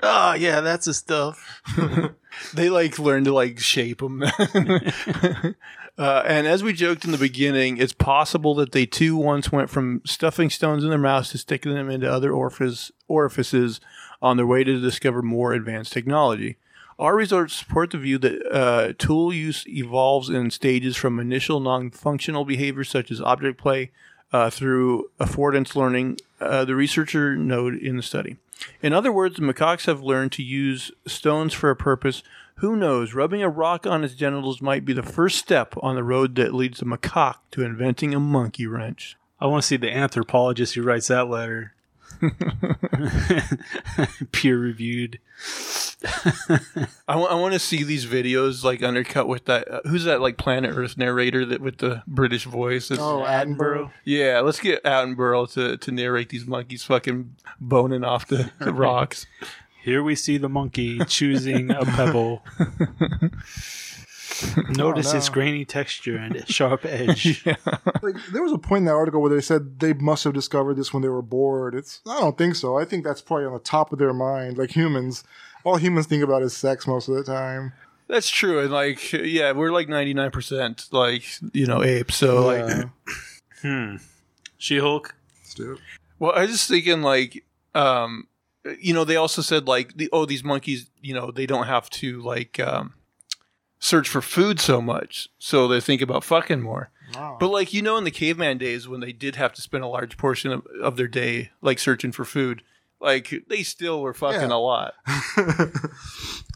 [0.04, 1.62] oh yeah, that's the stuff.
[2.54, 4.22] They like learned to like shape them.
[4.24, 5.54] uh,
[5.98, 10.02] and as we joked in the beginning, it's possible that they too once went from
[10.06, 13.82] stuffing stones in their mouths to sticking them into other orifice, orifices
[14.22, 16.58] on their way to discover more advanced technology.
[17.00, 21.92] Our results support the view that uh, tool use evolves in stages from initial non
[21.92, 23.92] functional behaviors such as object play
[24.32, 28.38] uh, through affordance learning, uh, the researcher noted in the study.
[28.82, 32.24] In other words, the macaques have learned to use stones for a purpose.
[32.56, 33.14] Who knows?
[33.14, 36.54] Rubbing a rock on its genitals might be the first step on the road that
[36.54, 39.16] leads the macaque to inventing a monkey wrench.
[39.40, 41.74] I want to see the anthropologist who writes that letter.
[44.32, 45.20] Peer reviewed.
[47.08, 49.70] I want to see these videos like undercut with that.
[49.72, 52.92] Uh, who's that like Planet Earth narrator that with the British voice?
[52.92, 53.92] It's- Oh, Attenborough.
[54.04, 59.26] Yeah, let's get Attenborough to, to narrate these monkeys fucking boning off the, the rocks.
[59.84, 62.44] Here we see the monkey choosing a pebble.
[64.70, 65.18] Notice no.
[65.18, 67.46] its grainy texture and its sharp edge.
[67.46, 70.76] Like there was a point in that article where they said they must have discovered
[70.76, 71.76] this when they were bored.
[71.76, 72.78] It's I don't think so.
[72.78, 74.58] I think that's probably on the top of their mind.
[74.58, 75.24] Like humans,
[75.64, 77.74] all humans think about is sex most of the time.
[78.08, 81.24] That's true, and like yeah, we're like ninety nine percent like
[81.54, 82.16] you know apes.
[82.16, 82.86] So like,
[83.62, 83.96] Hmm.
[84.58, 85.16] She Hulk.
[85.42, 85.80] Let's do it.
[86.20, 87.46] well, I was just thinking like,
[87.76, 88.28] um,
[88.80, 91.90] you know, they also said like the oh these monkeys, you know, they don't have
[91.92, 92.94] to like um,
[93.80, 96.90] search for food so much, so they think about fucking more.
[97.16, 97.38] Wow.
[97.40, 99.88] But like you know, in the caveman days when they did have to spend a
[99.88, 102.64] large portion of, of their day like searching for food,
[103.00, 104.56] like they still were fucking Yeah.
[104.56, 104.94] a lot.
[105.38, 105.72] I'm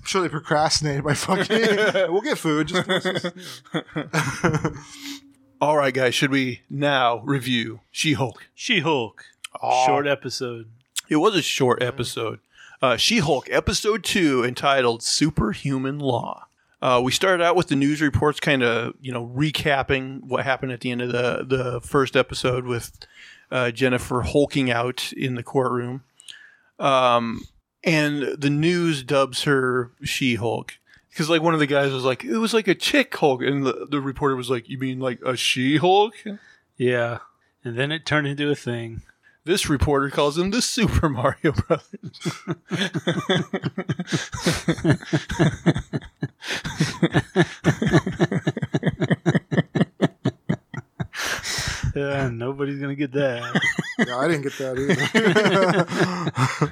[0.06, 1.62] sure they procrastinated by fucking.
[2.12, 2.68] we'll get food.
[2.68, 2.90] Just
[5.62, 8.48] All right, guys, should we now review She-Hulk?
[8.56, 9.24] She Hulk.
[9.62, 9.86] Aw.
[9.86, 10.72] Short episode.
[11.08, 12.40] It was a short episode.
[12.82, 16.48] Uh, She-Hulk, episode two, entitled "Superhuman Law."
[16.82, 20.72] Uh, we started out with the news reports, kind of you know recapping what happened
[20.72, 22.92] at the end of the the first episode with
[23.52, 26.04] uh, Jennifer hulking out in the courtroom,
[26.80, 27.42] um,
[27.84, 30.78] and the news dubs her She-Hulk
[31.12, 33.66] because like one of the guys was like, "It was like a chick Hulk," and
[33.66, 36.16] the, the reporter was like, "You mean like a She-Hulk?"
[36.78, 37.20] Yeah.
[37.64, 39.04] And then it turned into a thing.
[39.44, 42.20] This reporter calls him the Super Mario Brothers.
[51.94, 53.62] Yeah, nobody's gonna get that.
[54.08, 54.78] yeah, I didn't get that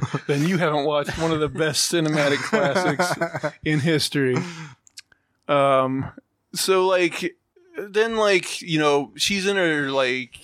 [0.08, 0.24] either.
[0.28, 4.38] then you haven't watched one of the best cinematic classics in history.
[5.50, 6.10] Um,
[6.54, 7.36] so like,
[7.78, 10.38] then like you know she's in her like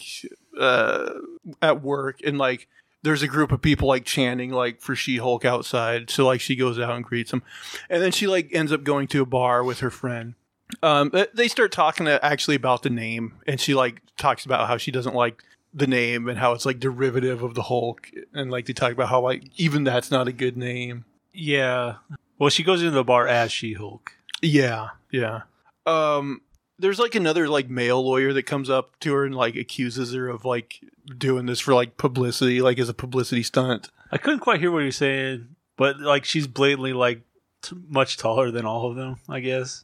[0.60, 1.14] uh
[1.62, 2.68] at work and like
[3.04, 6.10] there's a group of people like chanting like for She Hulk outside.
[6.10, 7.44] So like she goes out and greets them,
[7.90, 10.34] and then she like ends up going to a bar with her friend.
[10.82, 14.78] Um, they start talking to, actually about the name, and she like talks about how
[14.78, 18.66] she doesn't like the name and how it's like derivative of the Hulk, and like
[18.66, 21.06] they talk about how like even that's not a good name.
[21.32, 21.98] yeah.
[22.38, 24.12] Well, she goes into the bar as She Hulk.
[24.42, 25.44] Yeah, yeah.
[25.86, 26.42] Um,
[26.78, 30.28] there's like another like male lawyer that comes up to her and like accuses her
[30.28, 30.82] of like
[31.18, 33.90] doing this for like publicity, like as a publicity stunt.
[34.12, 37.22] I couldn't quite hear what you're saying, but like she's blatantly like
[37.62, 39.84] t- much taller than all of them, I guess.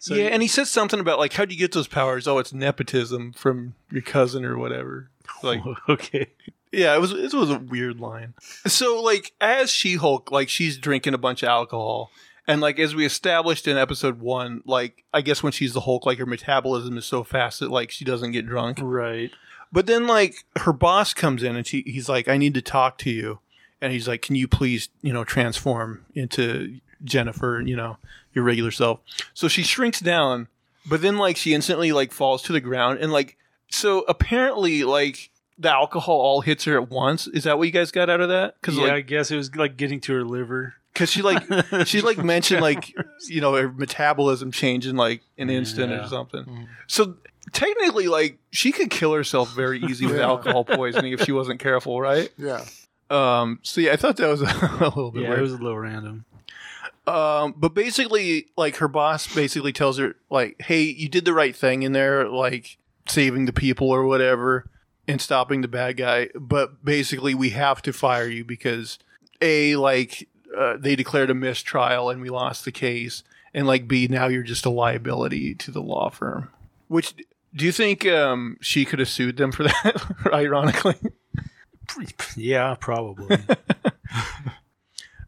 [0.00, 2.28] So yeah, and he says something about like, how do you get those powers?
[2.28, 5.10] Oh, it's nepotism from your cousin or whatever.
[5.42, 6.28] Like, okay.
[6.72, 8.34] yeah, it was it was a weird line.
[8.66, 12.10] So like, as She Hulk, like she's drinking a bunch of alcohol.
[12.48, 16.06] And like as we established in episode one, like I guess when she's the Hulk,
[16.06, 18.78] like her metabolism is so fast that like she doesn't get drunk.
[18.82, 19.30] Right.
[19.70, 22.96] But then like her boss comes in and she he's like, I need to talk
[22.98, 23.40] to you.
[23.82, 27.98] And he's like, Can you please, you know, transform into Jennifer, you know,
[28.32, 29.00] your regular self.
[29.34, 30.48] So she shrinks down,
[30.86, 33.36] but then like she instantly like falls to the ground and like
[33.70, 37.26] so apparently like the alcohol all hits her at once.
[37.26, 38.54] Is that what you guys got out of that?
[38.60, 40.74] Because yeah, I guess it was like getting to her liver.
[40.98, 41.42] Because she like
[41.86, 42.92] she like mentioned like
[43.28, 46.04] you know her metabolism changed in like an instant Yeah.
[46.04, 46.44] or something.
[46.44, 46.66] Mhm.
[46.88, 47.16] So
[47.52, 50.24] technically, like she could kill herself very easy with Yeah.
[50.26, 52.30] alcohol poisoning if she wasn't careful, right?
[52.36, 52.64] yeah.
[53.10, 53.60] Um.
[53.62, 55.38] So yeah, I thought that was a little bit Yeah, weird.
[55.38, 56.24] it was a little random.
[57.06, 61.56] Um, but basically, like her boss basically tells her, like, "Hey, you did the right
[61.56, 62.76] thing in there, like
[63.08, 64.68] saving the people or whatever,
[65.06, 66.28] and stopping the bad guy.
[66.34, 68.98] But basically, we have to fire you because
[69.40, 70.28] a like
[70.58, 73.22] uh, they declared a mistrial and we lost the case,
[73.54, 76.50] and like b now you're just a liability to the law firm.
[76.88, 77.14] Which
[77.54, 80.02] do you think um, she could have sued them for that?
[80.32, 80.96] ironically.
[82.36, 83.38] Yeah, probably.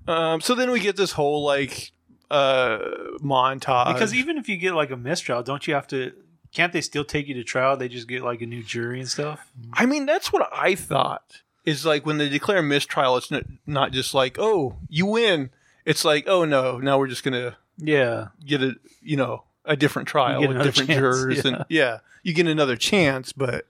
[0.09, 1.93] Um, so then we get this whole like
[2.31, 2.78] uh
[3.22, 6.12] montage because even if you get like a mistrial, don't you have to?
[6.53, 7.76] Can't they still take you to trial?
[7.76, 9.53] They just get like a new jury and stuff.
[9.72, 11.43] I mean, that's what I thought.
[11.65, 15.51] Is like when they declare mistrial, it's not, not just like, oh, you win.
[15.85, 20.09] It's like, oh no, now we're just gonna Yeah, get a you know a different
[20.09, 21.51] trial with different chance, jurors, yeah.
[21.53, 23.33] and yeah, you get another chance.
[23.33, 23.67] But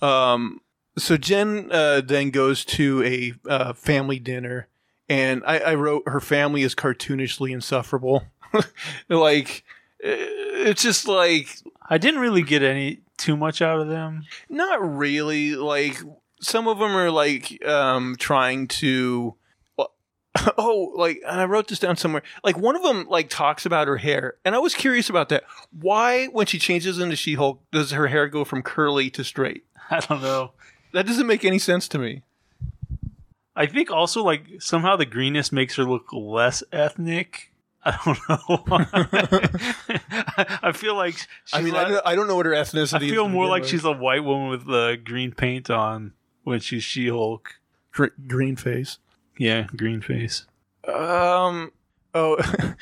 [0.00, 0.60] um,
[0.96, 4.68] so Jen uh, then goes to a uh, family dinner,
[5.08, 8.24] and I, I wrote her family is cartoonishly insufferable.
[9.08, 9.64] like
[10.00, 11.48] it's just like
[11.88, 14.24] I didn't really get any too much out of them.
[14.48, 15.54] Not really.
[15.54, 15.96] Like
[16.42, 19.34] some of them are like um trying to.
[20.56, 22.22] Oh, like and I wrote this down somewhere.
[22.42, 25.44] Like one of them like talks about her hair, and I was curious about that.
[25.78, 29.64] Why, when she changes into She-Hulk, does her hair go from curly to straight?
[29.90, 30.52] I don't know.
[30.94, 32.22] That doesn't make any sense to me.
[33.54, 37.52] I think also like somehow the greenness makes her look less ethnic.
[37.84, 38.64] I don't know.
[40.62, 41.16] I, feel like
[41.52, 43.06] I mean, like- I, don't, I don't know what her ethnicity.
[43.06, 43.70] I feel more like with.
[43.70, 46.12] she's a white woman with uh, green paint on
[46.44, 47.54] when she's She-Hulk.
[47.92, 48.98] Gr- green face.
[49.38, 50.46] Yeah, green face.
[50.86, 51.72] Um.
[52.14, 52.36] Oh,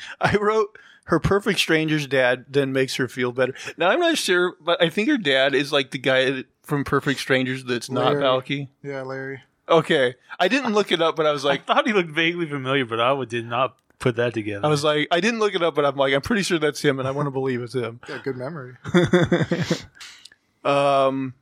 [0.21, 3.53] I wrote her perfect stranger's dad then makes her feel better.
[3.77, 7.19] Now I'm not sure, but I think her dad is like the guy from Perfect
[7.19, 8.23] Strangers that's not Larry.
[8.23, 8.67] Balki.
[8.83, 9.41] Yeah, Larry.
[9.69, 12.45] Okay, I didn't look it up, but I was like, I thought he looked vaguely
[12.47, 14.65] familiar, but I would- did not put that together.
[14.65, 16.81] I was like, I didn't look it up, but I'm like, I'm pretty sure that's
[16.81, 17.99] him, and I want to believe it's him.
[18.09, 18.75] Yeah, good memory.
[20.63, 21.33] um,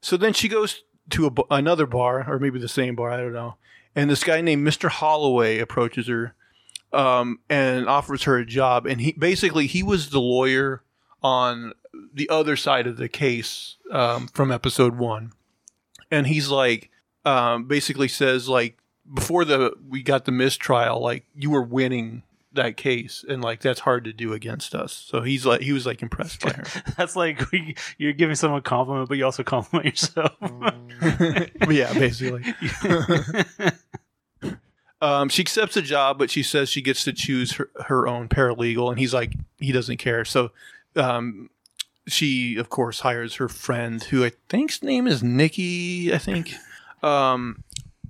[0.00, 0.82] so then she goes
[1.12, 3.56] to a, another bar, or maybe the same bar, I don't know.
[3.94, 4.88] and this guy named Mr.
[4.88, 6.34] Holloway approaches her
[6.92, 8.86] um, and offers her a job.
[8.86, 10.82] And he basically he was the lawyer
[11.22, 11.72] on
[12.12, 15.32] the other side of the case um, from episode one,
[16.10, 16.90] and he's like
[17.24, 18.78] um, basically says like
[19.12, 22.22] before the we got the mistrial, like you were winning
[22.54, 24.92] that case, and like that's hard to do against us.
[24.92, 26.64] So he's like he was like impressed by her.
[26.96, 30.32] That's like we, you're giving someone a compliment, but you also compliment yourself.
[30.40, 30.76] But
[31.70, 32.44] yeah, basically.
[35.00, 38.28] Um, she accepts the job, but she says she gets to choose her, her own
[38.28, 40.24] paralegal, and he's like, he doesn't care.
[40.24, 40.52] So,
[40.94, 41.50] um,
[42.06, 46.14] she of course hires her friend, who I think's name is Nikki.
[46.14, 46.52] I think.
[47.02, 47.64] Um,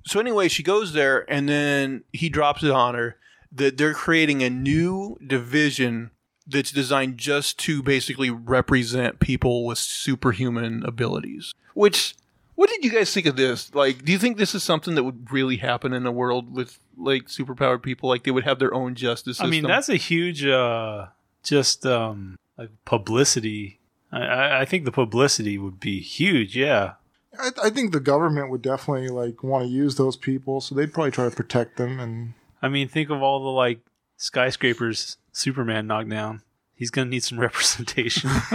[0.05, 3.17] so anyway, she goes there, and then he drops it on her
[3.55, 6.11] that they're creating a new division
[6.47, 11.53] that's designed just to basically represent people with superhuman abilities.
[11.73, 12.15] Which,
[12.55, 13.73] what did you guys think of this?
[13.73, 16.79] Like, do you think this is something that would really happen in a world with
[16.97, 18.09] like superpowered people?
[18.09, 21.07] Like, they would have their own justice I mean, that's a huge, uh,
[21.43, 23.79] just um, like publicity.
[24.11, 26.55] I- I, I think the publicity would be huge.
[26.55, 26.93] Yeah.
[27.39, 30.93] I, I think the government would definitely like want to use those people, so they'd
[30.93, 31.99] probably try to protect them.
[31.99, 32.33] And
[32.63, 33.81] I mean, think of all the like
[34.15, 36.41] skyscrapers Superman knocked down.
[36.73, 38.29] He's gonna need some representation.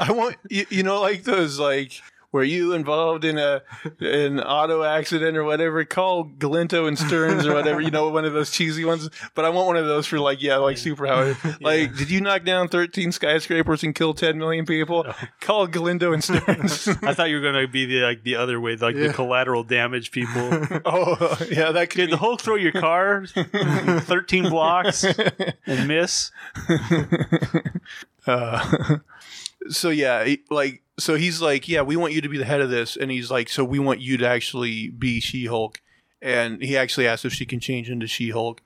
[0.00, 2.00] I want you, you know like those like
[2.32, 3.62] were you involved in a
[4.00, 5.84] an auto accident or whatever?
[5.84, 7.80] Call Galinto and Stearns or whatever.
[7.80, 9.08] You know, one of those cheesy ones.
[9.34, 11.34] But I want one of those for like yeah, like superpower.
[11.60, 15.06] Like, did you knock down thirteen skyscrapers and kill ten million people?
[15.40, 16.88] Call Galindo and Stearns.
[17.02, 19.08] I thought you were gonna be the like the other way, like Yeah.
[19.08, 20.32] the collateral damage people.
[20.84, 22.20] oh yeah, that could Did the be.
[22.20, 25.04] Hulk throw your car thirteen blocks
[25.66, 26.30] and miss?
[28.26, 28.98] Uh,
[29.68, 32.70] so yeah, like so he's like, yeah, we want you to be the head of
[32.70, 35.80] this, and he's like, so we want you to actually be She-Hulk,
[36.22, 38.62] and he actually asks if she can change into She-Hulk,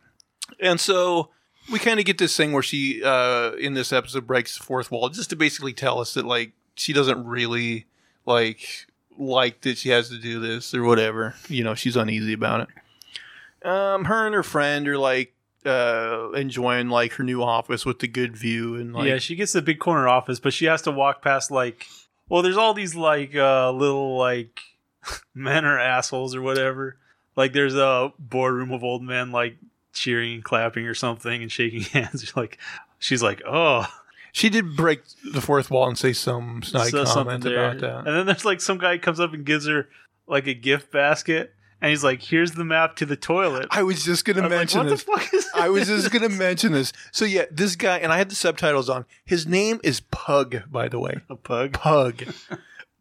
[0.60, 1.30] and so
[1.70, 4.90] we kind of get this thing where she, uh, in this episode, breaks the fourth
[4.90, 7.86] wall just to basically tell us that like she doesn't really
[8.26, 8.86] like
[9.18, 11.34] like that she has to do this or whatever.
[11.48, 13.68] You know, she's uneasy about it.
[13.68, 15.34] Um, her and her friend are like
[15.66, 19.52] uh enjoying like her new office with the good view and like yeah, she gets
[19.52, 21.86] the big corner office, but she has to walk past like
[22.30, 24.60] well, there's all these like uh little like
[25.34, 26.96] men are assholes or whatever.
[27.36, 29.56] Like there's a boardroom of old men like
[29.92, 32.34] cheering and clapping or something and shaking hands.
[32.36, 32.58] like
[32.98, 33.86] she's like, oh,
[34.32, 35.02] She did break
[35.32, 38.06] the fourth wall and say some snide so comment about that.
[38.06, 39.88] And then there's like some guy comes up and gives her
[40.26, 44.04] like a gift basket, and he's like, "Here's the map to the toilet." I was
[44.04, 45.04] just gonna like, mention what this.
[45.04, 46.92] the fuck is I was just gonna mention this.
[47.12, 49.04] So yeah, this guy and I had the subtitles on.
[49.24, 51.20] His name is Pug, by the way.
[51.28, 51.72] a pug.
[51.74, 52.24] Pug.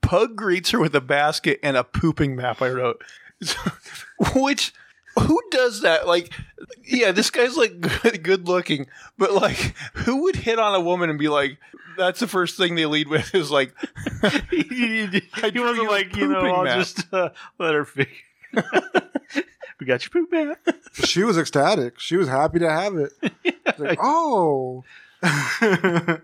[0.01, 2.61] Pug greets her with a basket and a pooping map.
[2.61, 3.03] I wrote,
[4.33, 4.73] which
[5.19, 6.07] who does that?
[6.07, 6.31] Like,
[6.83, 11.09] yeah, this guy's like good, good looking, but like, who would hit on a woman
[11.09, 11.57] and be like,
[11.97, 13.73] that's the first thing they lead with is like,
[14.49, 15.05] he, he,
[15.51, 16.77] he wasn't like, you know, I'll map.
[16.77, 18.13] just uh, let her figure.
[19.79, 20.55] we got your poop man.
[20.93, 21.99] she was ecstatic.
[21.99, 23.11] She was happy to have it.
[23.77, 24.83] Like, oh.
[25.21, 26.17] Uh,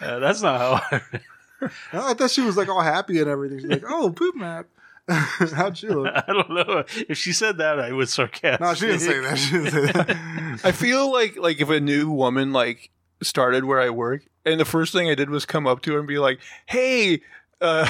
[0.00, 1.22] that's not how I read
[1.94, 3.60] No, I thought she was like all happy and everything.
[3.60, 4.66] She's like, "Oh, poop map."
[5.08, 6.12] How'd she look?
[6.14, 6.84] I don't know.
[7.08, 8.60] If she said that, I was sarcastic.
[8.60, 9.38] No, she didn't say that.
[9.38, 10.60] She didn't say that.
[10.64, 12.90] I feel like like if a new woman like
[13.22, 15.98] started where I work, and the first thing I did was come up to her
[16.00, 17.22] and be like, "Hey,
[17.60, 17.88] uh,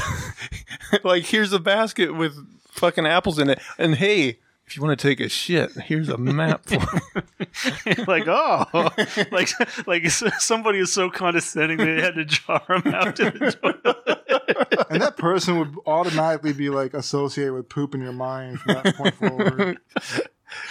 [1.04, 2.36] like here's a basket with
[2.70, 6.16] fucking apples in it, and hey." If you want to take a shit, here's a
[6.16, 6.76] map for
[8.06, 8.66] like, oh,
[9.32, 9.48] like,
[9.88, 14.86] like somebody is so condescending they had to jar him out to the toilet.
[14.88, 18.94] and that person would automatically be like associated with poop in your mind from that
[18.94, 19.78] point forward.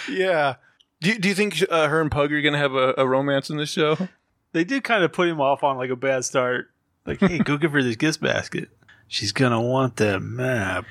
[0.08, 0.54] Yeah.
[1.02, 3.06] Do you, do you think uh, her and Pug are going to have a, a
[3.06, 3.98] romance in this show?
[4.52, 6.70] They did kind of put him off on like a bad start.
[7.06, 8.68] Like, hey, go give her this gift basket.
[9.08, 10.84] She's gonna want that map.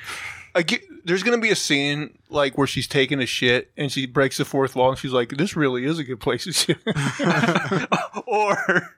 [0.54, 3.92] I get, there's going to be a scene like where she's taking a shit and
[3.92, 6.54] she breaks the fourth wall and she's like, "This really is a good place to
[6.54, 6.78] shit."
[8.28, 8.90] or,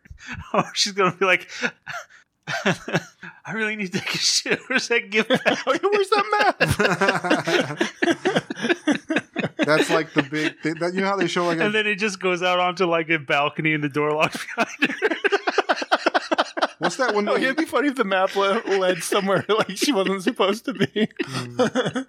[0.53, 1.47] or she's gonna be like,
[3.45, 4.59] I really need to take a shit.
[4.67, 5.81] Where's that gift basket?
[5.83, 6.59] Where's that map?
[9.57, 10.75] That's like the big thing.
[10.75, 12.85] That, you know how they show like a, and then it just goes out onto
[12.85, 15.09] like a balcony and the door locks behind her.
[16.81, 17.27] What's that one?
[17.29, 20.65] Oh, yeah, it'd be funny if the map le- led somewhere like she wasn't supposed
[20.65, 21.07] to be.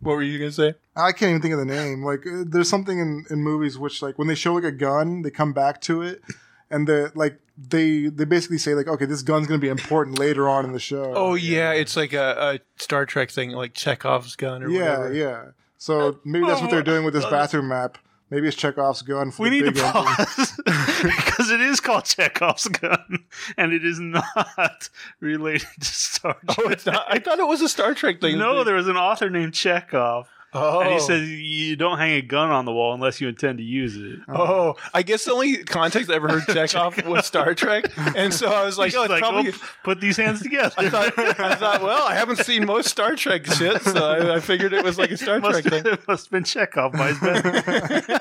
[0.00, 0.74] what were you gonna say?
[0.94, 2.04] I can't even think of the name.
[2.04, 5.22] Like, uh, there's something in, in movies which, like, when they show like a gun,
[5.22, 6.22] they come back to it,
[6.70, 10.48] and the like they they basically say like, okay, this gun's gonna be important later
[10.48, 11.12] on in the show.
[11.16, 14.84] Oh yeah, it's like a, a Star Trek thing, like Chekhov's gun or whatever.
[14.84, 15.14] yeah, whatever.
[15.14, 15.44] yeah.
[15.78, 17.98] So maybe that's what they're doing with this bathroom map.
[18.28, 19.30] Maybe it's Chekhov's gun.
[19.30, 20.02] For We the need to big engine.
[20.02, 20.60] pause
[21.04, 23.24] because it is called Chekhov's gun,
[23.56, 24.88] and it is not
[25.20, 26.58] related to Star Trek.
[26.60, 27.06] Oh, it's not.
[27.08, 28.38] I thought it was a Star Trek thing.
[28.38, 30.98] no, there was an author named Chekhov, Oh, and he oh.
[31.00, 34.20] says you don't hang a gun on the wall unless you intend to use it.
[34.28, 38.48] Oh, I guess the only context I ever heard Chekhov was Star Trek, and so
[38.50, 39.50] I was like, He's oh, it's like, probably.
[39.50, 40.72] "Well, put these hands together.
[40.78, 44.40] I thought, I thought, well, I haven't seen most Star Trek shit, so I, I
[44.40, 45.92] figured it was like a Star must, Trek thing.
[45.92, 48.20] it must have been Chekhov by his bed.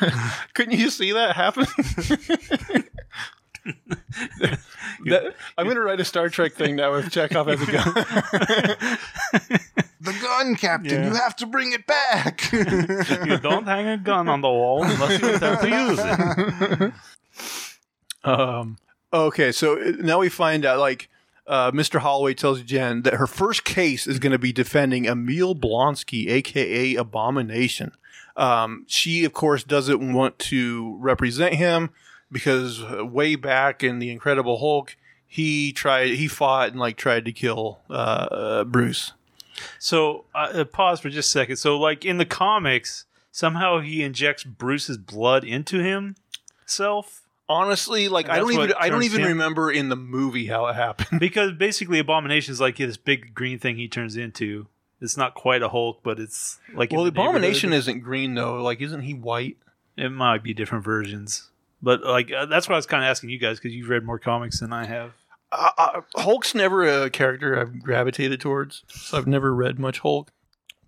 [0.54, 1.66] Couldn't you see that happen?
[5.06, 9.68] That- I'm going to write a Star Trek thing now with Chekhov as a gun.
[10.26, 11.02] Gun, Captain.
[11.02, 11.08] Yeah.
[11.08, 12.50] You have to bring it back.
[12.52, 16.92] you don't hang a gun on the wall unless you intend to use it.
[18.24, 18.78] Um,
[19.12, 21.08] okay, so uh, now we find out like
[21.46, 22.00] uh, Mr.
[22.00, 26.96] Holloway tells Jen that her first case is going to be defending Emil Blonsky, aka
[26.96, 27.92] Abomination.
[28.36, 31.90] Um, she, of course, doesn't want to represent him
[32.30, 34.96] because uh, way back in the Incredible Hulk,
[35.26, 39.12] he tried, he fought and like tried to kill uh, uh, Bruce.
[39.78, 41.56] So, uh, uh, pause for just a second.
[41.56, 48.32] So, like in the comics, somehow he injects Bruce's blood into himself Honestly, like And
[48.34, 50.74] I don't even, what I don't turns even him- remember in the movie how it
[50.74, 51.20] happened.
[51.20, 54.66] because basically Abomination is like this big green thing he turns into.
[55.00, 57.78] It's not quite a Hulk, but it's like in Well, the Abomination neighborhood.
[57.88, 58.62] isn't green though.
[58.62, 59.58] Like, isn't he white?
[59.96, 61.48] It might be different versions,
[61.80, 64.04] but like uh, that's what I was kind of asking you guys because you've read
[64.04, 65.12] more comics than I have.
[65.52, 70.32] Uh, uh, Hulk's never a character I've gravitated towards, so I've never read much Hulk.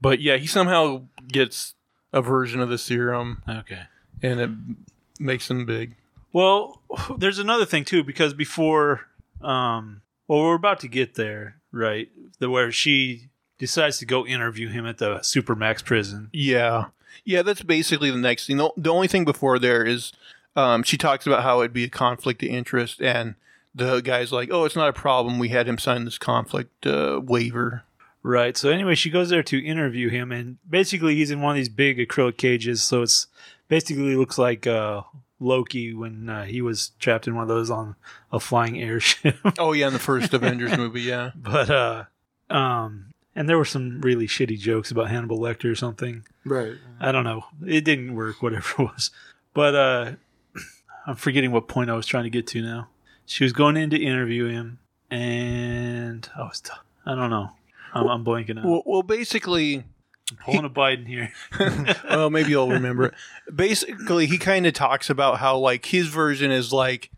[0.01, 1.75] But yeah, he somehow gets
[2.13, 3.83] a version of the serum, Okay.
[4.23, 4.51] and it
[5.21, 5.97] makes him big.
[6.33, 6.83] Well,
[7.19, 9.03] there's another thing too because before,
[9.41, 12.09] um, well, we're about to get there, right?
[12.39, 13.29] The where she
[13.59, 16.31] decides to go interview him at the Supermax prison.
[16.33, 16.87] Yeah,
[17.25, 18.57] yeah, that's basically the next thing.
[18.59, 20.13] The, the only thing before there is
[20.55, 23.35] um, she talks about how it'd be a conflict of interest, and
[23.75, 25.39] the guy's like, "Oh, it's not a problem.
[25.39, 27.85] We had him sign this conflict uh, waiver."
[28.23, 28.57] Right.
[28.57, 31.69] So anyway, she goes there to interview him, and basically he's in one of these
[31.69, 32.83] big acrylic cages.
[32.83, 33.29] So it's
[33.69, 35.03] basically looks like uh,
[35.41, 37.97] Loki when uh, he was trapped in one of those on
[38.33, 39.37] a flying airship.
[39.59, 41.31] Oh yeah, in the first Avengers movie, yeah.
[41.37, 42.05] but uh,
[42.51, 46.25] um, and there were some really shitty jokes about Hannibal Lecter or something.
[46.45, 46.75] right.
[47.01, 47.45] I don't know.
[47.65, 49.11] It didn't work, whatever it was.
[49.55, 50.13] But uh,
[51.07, 52.89] I'm forgetting what point I was trying to get to now.
[53.29, 54.79] She was going in to interview him,
[55.11, 56.73] and oh, I was, t-
[57.07, 57.51] I don't know.
[57.95, 58.65] I'm, I'm blanking out.
[58.65, 59.85] Well, well, basically,
[60.45, 61.33] Pulling a Biden here.
[62.11, 63.15] well, maybe you'll remember it.
[63.55, 67.11] Basically, he kind of talks about how like his version is like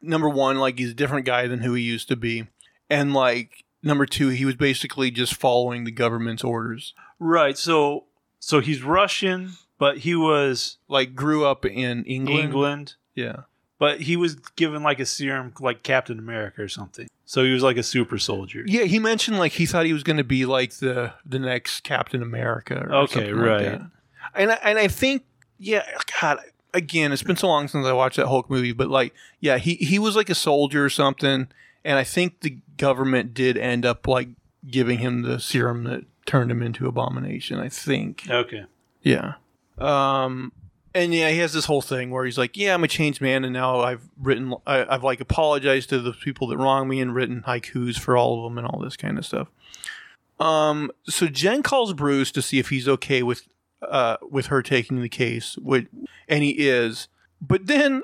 [0.00, 2.46] number one, like he's a different guy than who he used to be,
[2.88, 6.94] and like number two, he was basically just following the government's orders.
[7.18, 7.56] right.
[7.58, 8.04] So,
[8.38, 12.40] so he's Russian, but he was Like grew up in England.
[12.44, 12.94] England.
[13.14, 13.42] Yeah.
[13.78, 17.08] But he was given like a serum, like Captain America or something.
[17.26, 18.64] So he was like a super soldier.
[18.66, 21.80] Yeah, he mentioned like he thought he was going to be like the the next
[21.82, 22.74] Captain America.
[22.88, 23.62] Or Okay, something like right.
[23.64, 23.82] that.
[24.34, 25.24] and I, and I think
[25.58, 25.84] yeah,
[26.20, 26.38] God,
[26.74, 29.74] again, it's been so long since I watched that Hulk movie, but like yeah, he
[29.76, 31.48] he was like a soldier or something,
[31.84, 34.28] and I think the government did end up like
[34.68, 37.58] giving him the serum that turned him into Abomination.
[37.60, 38.24] I think.
[38.28, 38.64] Okay.
[39.02, 39.34] Yeah.
[39.78, 40.52] Um,
[40.94, 43.44] and yeah, he has this whole thing where he's like, "Yeah, I'm a changed man,
[43.44, 47.14] and now I've written, I, I've like apologized to the people that wronged me and
[47.14, 49.48] written haikus for all of them and all this kind of stuff."
[50.40, 53.48] Um, so Jen calls Bruce to see if he's okay with,
[53.82, 55.88] uh, with her taking the case, which,
[56.28, 57.08] and he is.
[57.40, 58.02] But then,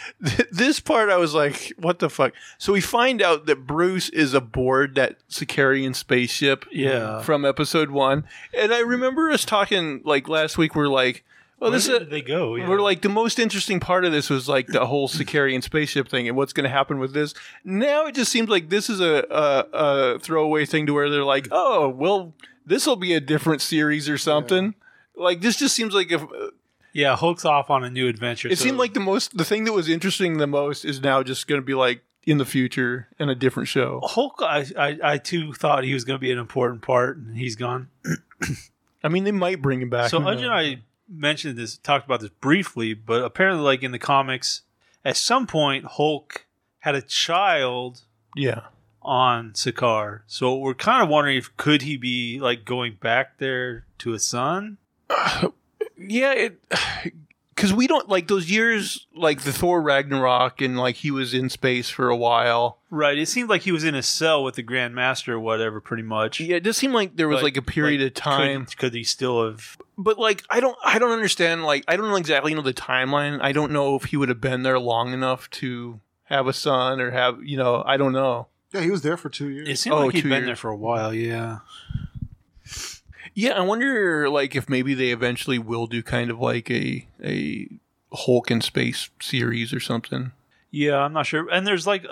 [0.50, 4.34] this part I was like, "What the fuck?" So we find out that Bruce is
[4.34, 7.20] aboard that Sakaaran spaceship Yeah.
[7.22, 8.24] from episode one.
[8.56, 10.74] And I remember us talking like last week.
[10.74, 11.24] We're like,
[11.58, 12.54] "Well, Where this did is." they go?
[12.56, 12.68] Yeah.
[12.68, 16.28] We're like the most interesting part of this was like the whole Sakaaran spaceship thing
[16.28, 17.34] and what's going to happen with this.
[17.64, 19.66] Now it just seems like this is a, a,
[20.14, 22.34] a throwaway thing to where they're like, oh well,
[22.66, 24.74] this will be a different series or something.
[25.16, 26.22] Like this just seems like if
[26.92, 28.48] yeah, Hulk's off on a new adventure.
[28.48, 31.22] it so- seemed like the most the thing that was interesting the most is now
[31.22, 34.00] just going to be like in the future in a different show.
[34.02, 34.36] Hulk.
[34.40, 37.56] I, I, I too thought he was going to be an important part, and he's
[37.56, 37.88] gone.
[39.02, 40.10] I mean, they might bring him back.
[40.10, 40.46] So who and?
[40.46, 44.62] I mentioned this, talked about this briefly, but apparently, like in the comics,
[45.04, 46.46] at some point, Hulk
[46.80, 48.02] had a child
[48.36, 48.62] yeah.
[49.00, 50.20] on Sakaar.
[50.26, 54.18] So we're kind of wondering if could he be like going back there to a
[54.18, 54.78] son?
[56.08, 56.60] Yeah, it
[57.54, 61.48] because we don't like those years, like the Thor Ragnarok, and like he was in
[61.50, 62.78] space for a while.
[62.90, 63.16] Right.
[63.16, 66.02] It seemed like he was in a cell with the Grand Master or whatever, pretty
[66.02, 66.40] much.
[66.40, 68.78] Yeah, it does seem like there was But, like a period like, of time, Could,
[68.78, 69.76] could he still have?
[69.98, 71.62] but like I don't, I don't understand.
[71.64, 73.38] Like I don't know exactly know the timeline.
[73.42, 77.00] I don't know if he would have been there long enough to have a son
[77.00, 78.48] or have, you know, I don't know.
[78.72, 79.68] Yeah, he was there for two years.
[79.68, 80.46] It seemed Oh, like he'd two been years.
[80.46, 81.12] there for a while.
[81.12, 81.58] Yeah.
[83.34, 87.68] Yeah, I wonder like if maybe they eventually will do kind of like a a
[88.12, 90.32] Hulk in space series or something.
[90.70, 91.48] Yeah, I'm not sure.
[91.50, 92.06] And there's like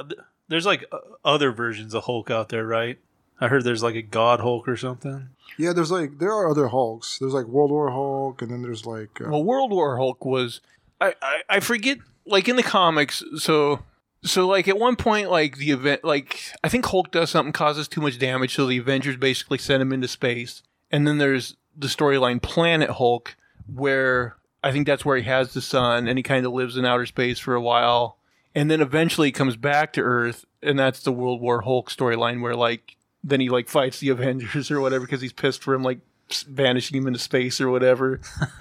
[0.49, 0.85] there's like
[1.25, 2.99] other versions of Hulk out there, right?
[3.41, 5.31] I heard there's like a God Hulk or something.
[5.59, 7.19] Yeah, there's like there are other Hulks.
[7.19, 10.61] There's like World War Hulk, and then there's like uh, Well, World War Hulk was
[11.01, 13.23] I, I I forget like in the comics.
[13.39, 13.81] So
[14.23, 17.89] so like at one point like the event like I think Hulk does something causes
[17.89, 20.63] too much damage, so the Avengers basically send him into space.
[20.91, 23.37] And then there's the storyline Planet Hulk,
[23.73, 26.85] where I think that's where he has the son and he kind of lives in
[26.85, 28.19] outer space for a while,
[28.55, 32.43] and then eventually he comes back to Earth, and that's the World War Hulk storyline
[32.43, 35.83] where like then he like fights the Avengers or whatever because he's pissed for him
[35.83, 38.21] like s- vanishing him into space or whatever.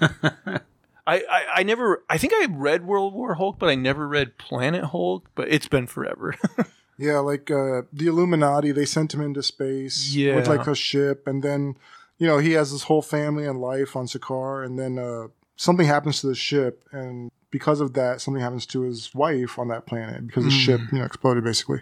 [1.06, 4.38] I, I, I never I think I read World War Hulk, but I never read
[4.38, 5.28] Planet Hulk.
[5.34, 6.36] But it's been forever.
[6.98, 8.70] yeah, like uh, the Illuminati.
[8.72, 10.36] They sent him into space Yeah.
[10.36, 11.76] with like a ship, and then
[12.20, 15.86] you know he has his whole family and life on Sakaar, and then uh, something
[15.86, 19.86] happens to the ship, and because of that, something happens to his wife on that
[19.86, 21.80] planet because the ship you know exploded basically,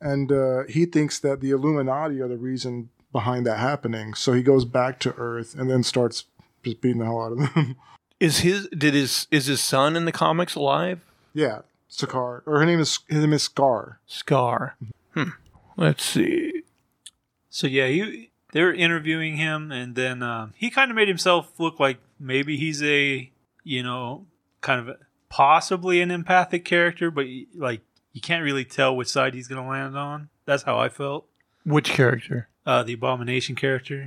[0.00, 4.14] and uh, he thinks that the Illuminati are the reason behind that happening.
[4.14, 6.24] So he goes back to Earth and then starts
[6.62, 7.76] just beating the hell out of them.
[8.20, 11.00] is his did his is his son in the comics alive?
[11.34, 13.96] yeah, Sakaar, or her name is his name is Skaar.
[14.08, 14.72] Skaar.
[15.14, 15.30] Hmm.
[15.76, 16.62] Let's see.
[17.50, 21.58] So yeah, he they were interviewing him, and then um, he kind of made himself
[21.58, 23.30] look like maybe he's a
[23.64, 24.26] you know
[24.62, 24.96] kind of
[25.28, 27.82] possibly an empathic character, but like
[28.12, 30.30] you can't really tell which side he's going to land on.
[30.46, 31.26] That's how I felt.
[31.64, 32.48] Which character?
[32.64, 34.06] Uh, the abomination character,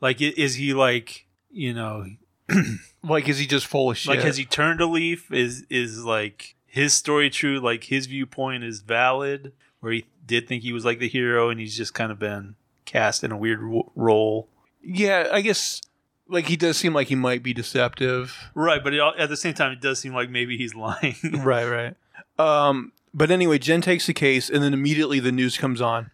[0.00, 2.04] like is he like you know
[3.02, 4.14] Like, is he just full of shit?
[4.14, 5.32] like has he turned a leaf?
[5.32, 7.60] Is is like his story true?
[7.60, 11.60] Like his viewpoint is valid, where he did think he was like the hero, and
[11.60, 12.56] he's just kind of been
[12.86, 14.48] cast in a weird w- role.
[14.82, 15.82] yeah, I guess.
[16.28, 18.50] Like he does seem like he might be deceptive.
[18.54, 21.14] Right, but it, at the same time, it does seem like maybe he's lying.
[21.34, 21.94] right, right.
[22.38, 26.10] Um, but anyway, Jen takes the case, and then immediately the news comes on,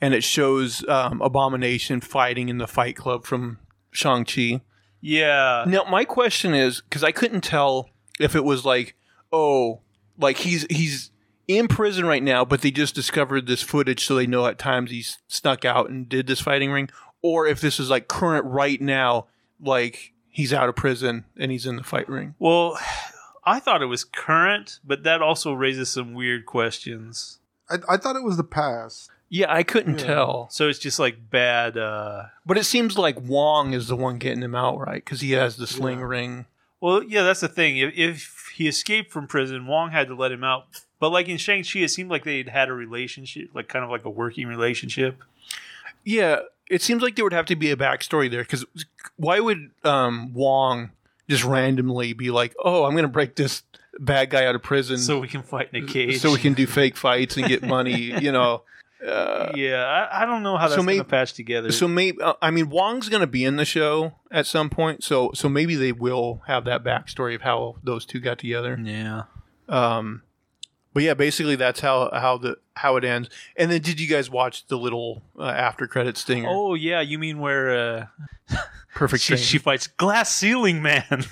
[0.00, 3.58] and it shows um, Abomination fighting in the Fight Club from
[3.90, 4.62] Shang Chi.
[5.02, 8.94] yeah, Now, my question is because I couldn't tell if it was like,
[9.30, 9.80] oh,
[10.18, 11.10] like he's he's
[11.58, 14.90] in prison right now, but they just discovered this footage, so they know at times
[14.90, 16.88] he's snuck out and did this fighting ring,
[17.22, 19.26] or if this is like current right now,
[19.60, 22.34] like he's out of prison and he's in the fight ring.
[22.38, 22.78] Well,
[23.44, 27.38] I thought it was current, but that also raises some weird questions.
[27.68, 29.10] I, I thought it was the past.
[29.28, 30.06] Yeah, I couldn't Yeah.
[30.06, 31.78] tell, So it's just like bad.
[31.78, 35.04] uh but it seems like Wong is the one getting him out, right?
[35.04, 36.04] Because he has the sling Yeah.
[36.06, 36.46] ring.
[36.80, 37.76] Well, yeah, that's the thing.
[37.76, 40.64] If, if he escaped from prison, Wong had to let him out.
[41.00, 43.90] But like in Shang Chi, it seemed like they'd had a relationship, like kind of
[43.90, 45.16] like a working relationship.
[46.04, 46.40] Yeah,
[46.70, 48.64] it seems like there would have to be a backstory there because
[49.16, 50.90] why would um, Wong
[51.28, 53.62] just randomly be like, "Oh, I'm going to break this
[53.98, 56.20] bad guy out of prison So we can fight in a cage.
[56.20, 58.62] so we can do fake fights and get money?" you know.
[59.06, 61.72] Uh, yeah, I, I don't know how So that's maybe- going to patch together.
[61.72, 65.02] so maybe uh, I mean Wong's going to be in the show at some point,
[65.02, 68.78] so so maybe they will have that backstory of how those two got together.
[68.82, 69.22] yeah.
[69.70, 70.22] Um,
[70.92, 73.28] but yeah, basically that's how how the how it ends.
[73.56, 76.48] And then did you guys watch the little uh, after credit stinger?
[76.50, 78.56] Oh yeah, you mean where uh,
[78.94, 79.22] perfect.
[79.22, 81.04] she, she fights Glass Ceiling Man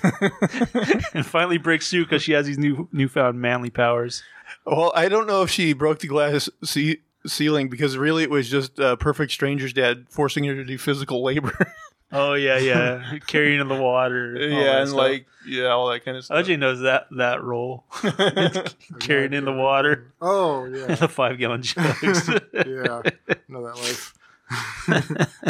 [1.13, 4.23] and finally breaks through because she has these new newfound manly powers.
[4.65, 8.49] Well, I don't know if she broke the glass ce- ceiling because really it was
[8.49, 11.73] just uh, Perfect Stranger's dad forcing her to do physical labor.
[12.11, 14.35] Oh yeah, yeah, carrying in the water.
[14.35, 14.97] yeah, that and stuff.
[14.97, 16.43] like yeah, all that kind of stuff.
[16.45, 17.83] OJ knows that that role,
[18.99, 22.27] carrying in the water, Oh yeah, the five gallon jugs.
[22.53, 23.01] yeah.
[23.47, 24.13] Know that life.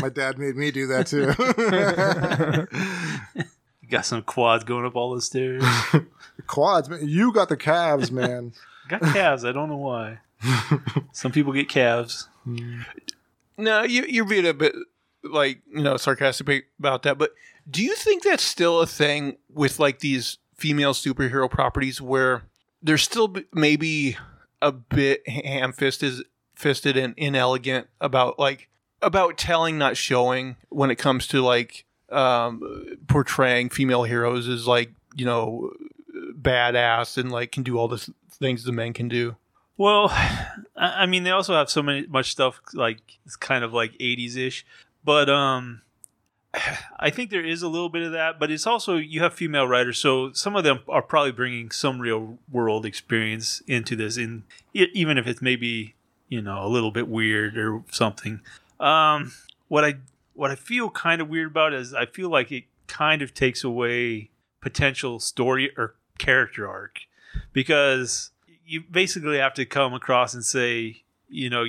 [0.02, 1.28] My dad made me do that too.
[3.90, 5.64] Got some quads going up all the stairs.
[6.48, 7.00] Quads, man.
[7.08, 8.54] You got the calves, man.
[8.90, 9.46] Got calves.
[9.46, 10.20] I don't know why.
[11.12, 12.28] Some people get calves.
[12.44, 12.82] Hmm.
[13.58, 14.74] no, you, you're being a bit
[15.24, 17.32] like you know sarcastic about that, but
[17.70, 22.44] do you think that's still a thing with like these female superhero properties where
[22.82, 24.18] they're still maybe
[24.62, 28.70] a bit ham fisted, and inelegant about like
[29.02, 34.92] about telling, not showing when it comes to like um, portraying female heroes as like
[35.16, 35.72] you know
[36.34, 39.36] badass and like can do all the things the men can do.
[39.78, 43.74] Well, I I mean, they also have so many much stuff like it's kind of
[43.74, 44.66] like '80s ish,
[45.04, 45.82] but um,
[47.00, 48.40] I think there is a little bit of that.
[48.40, 52.00] But it's also you have female writers, so some of them are probably bringing some
[52.00, 54.44] real world experience into this, in
[54.74, 55.96] even if it's maybe
[56.28, 58.42] you know a little bit weird or something.
[58.80, 59.34] Um,
[59.68, 59.96] what I
[60.34, 63.64] what I feel kind of weird about is I feel like it kind of takes
[63.64, 64.32] away
[64.62, 67.00] potential story or character arc
[67.54, 68.32] because
[68.66, 71.64] you basically have to come across and say, you know,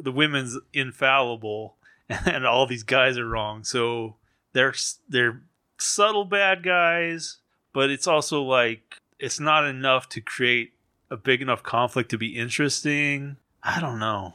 [0.00, 1.76] the women's infallible
[2.26, 3.64] and all these guys are wrong.
[3.64, 4.16] So
[4.52, 4.74] they're
[5.08, 5.42] they're
[5.78, 7.38] subtle bad guys,
[7.72, 10.72] but it's also like it's not enough to create
[11.10, 13.36] a big enough conflict to be interesting.
[13.62, 14.34] I don't know.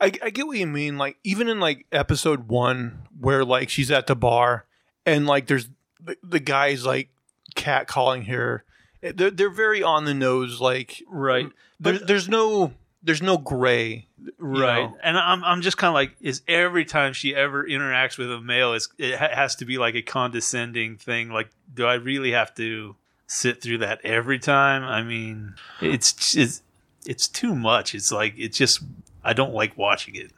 [0.00, 0.98] I, I get what you mean.
[0.98, 4.64] Like even in like episode one, where like she's at the bar
[5.04, 5.68] and like there's
[6.02, 7.08] the, the guys like
[7.54, 8.64] cat calling her.
[9.02, 10.60] They're they're very on the nose.
[10.60, 11.48] Like Right.
[11.78, 14.06] there, there's no there's no gray.
[14.38, 14.82] Right.
[14.84, 14.96] know?
[15.02, 18.40] And I'm I'm just kind of like is every time she ever interacts with a
[18.40, 22.32] male is it ha- has to be like a condescending thing like do I really
[22.32, 22.96] have to
[23.30, 24.82] sit through that every time?
[24.82, 26.62] I mean, it's it's
[27.06, 27.94] it's too much.
[27.94, 28.80] It's like it's just
[29.24, 30.32] I don't like watching it.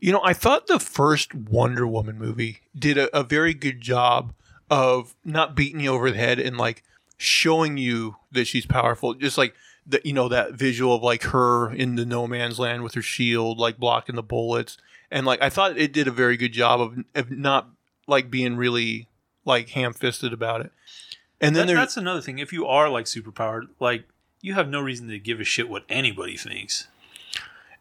[0.00, 4.34] You know, I thought the first Wonder Woman movie did a, a very good job
[4.70, 6.82] of not beating you over the head and like
[7.16, 9.14] showing you that she's powerful.
[9.14, 9.54] Just like
[9.86, 13.02] the you know that visual of like her in the no man's land with her
[13.02, 14.78] shield, like blocking the bullets,
[15.10, 17.68] and like I thought it did a very good job of of not
[18.06, 19.08] like being really
[19.44, 20.72] like ham fisted about it.
[21.40, 22.38] And then That- there's that's another thing.
[22.38, 24.04] If you are like superpowered, like
[24.40, 26.86] you have no reason to give a shit what anybody thinks.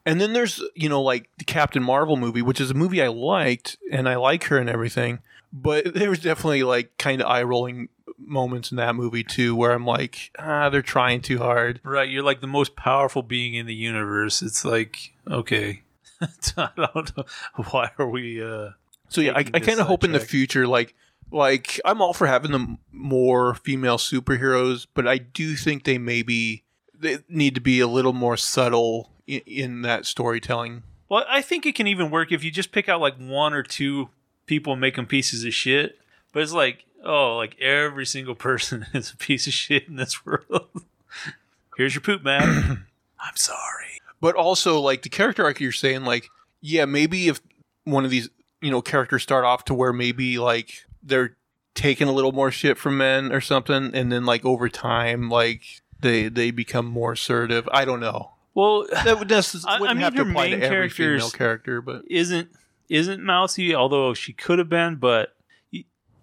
[0.04, 3.08] And then there's, you know, like the Captain Marvel movie, which is a movie I
[3.10, 5.20] liked and I like her and everything.
[5.54, 9.72] But there was definitely like kind of eye rolling moments in that movie too, where
[9.72, 11.80] I'm like, ah, they're trying too hard.
[11.84, 14.42] Right, you're like the most powerful being in the universe.
[14.42, 15.84] It's like, okay.
[16.58, 17.26] I don't know.
[17.72, 18.72] Why are we uh
[19.10, 20.96] So yeah, I, I kind of hope in the future, like,
[21.32, 26.64] like I'm all for having them more female superheroes, but I do think they maybe
[26.94, 30.84] they need to be a little more subtle in, in that storytelling.
[31.10, 33.64] Well, I think it can even work if you just pick out like one or
[33.64, 34.10] two
[34.46, 35.98] people and make them pieces of shit.
[36.32, 40.26] But it's like, oh, like every single person is a piece of shit in this
[40.26, 40.70] world.
[41.78, 42.86] Here's your poop, man.
[43.20, 44.02] I'm sorry.
[44.20, 46.30] but also like the character arc you're saying like
[46.60, 47.40] yeah maybe if
[47.84, 48.30] one of these
[48.62, 51.36] you know characters start off to where maybe like they're
[51.76, 55.62] taking a little more shit from men or something and then like over time like
[56.00, 60.02] they they become more assertive i don't know Well, that would necessarily I- I mean,
[60.02, 62.50] have to apply to every female character but isn't
[62.90, 65.34] isn't mousy, although she could have been, but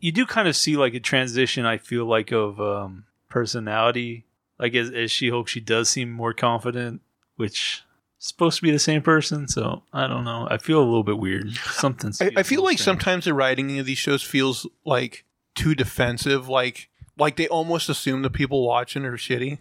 [0.00, 1.64] you, do kind of see like a transition.
[1.64, 4.24] I feel like of um, personality.
[4.58, 7.00] Like as, as She Hulk, she does seem more confident,
[7.36, 7.84] which
[8.18, 9.46] supposed to be the same person.
[9.48, 10.48] So I don't know.
[10.50, 11.52] I feel a little bit weird.
[11.54, 12.20] Something's.
[12.20, 12.98] I, I feel like strange.
[12.98, 15.24] sometimes the writing of these shows feels like
[15.58, 16.88] too defensive like
[17.18, 19.58] like they almost assume the people watching are shitty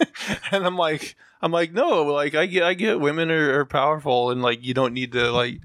[0.52, 4.30] and i'm like i'm like no like i get i get women are, are powerful
[4.30, 5.60] and like you don't need to like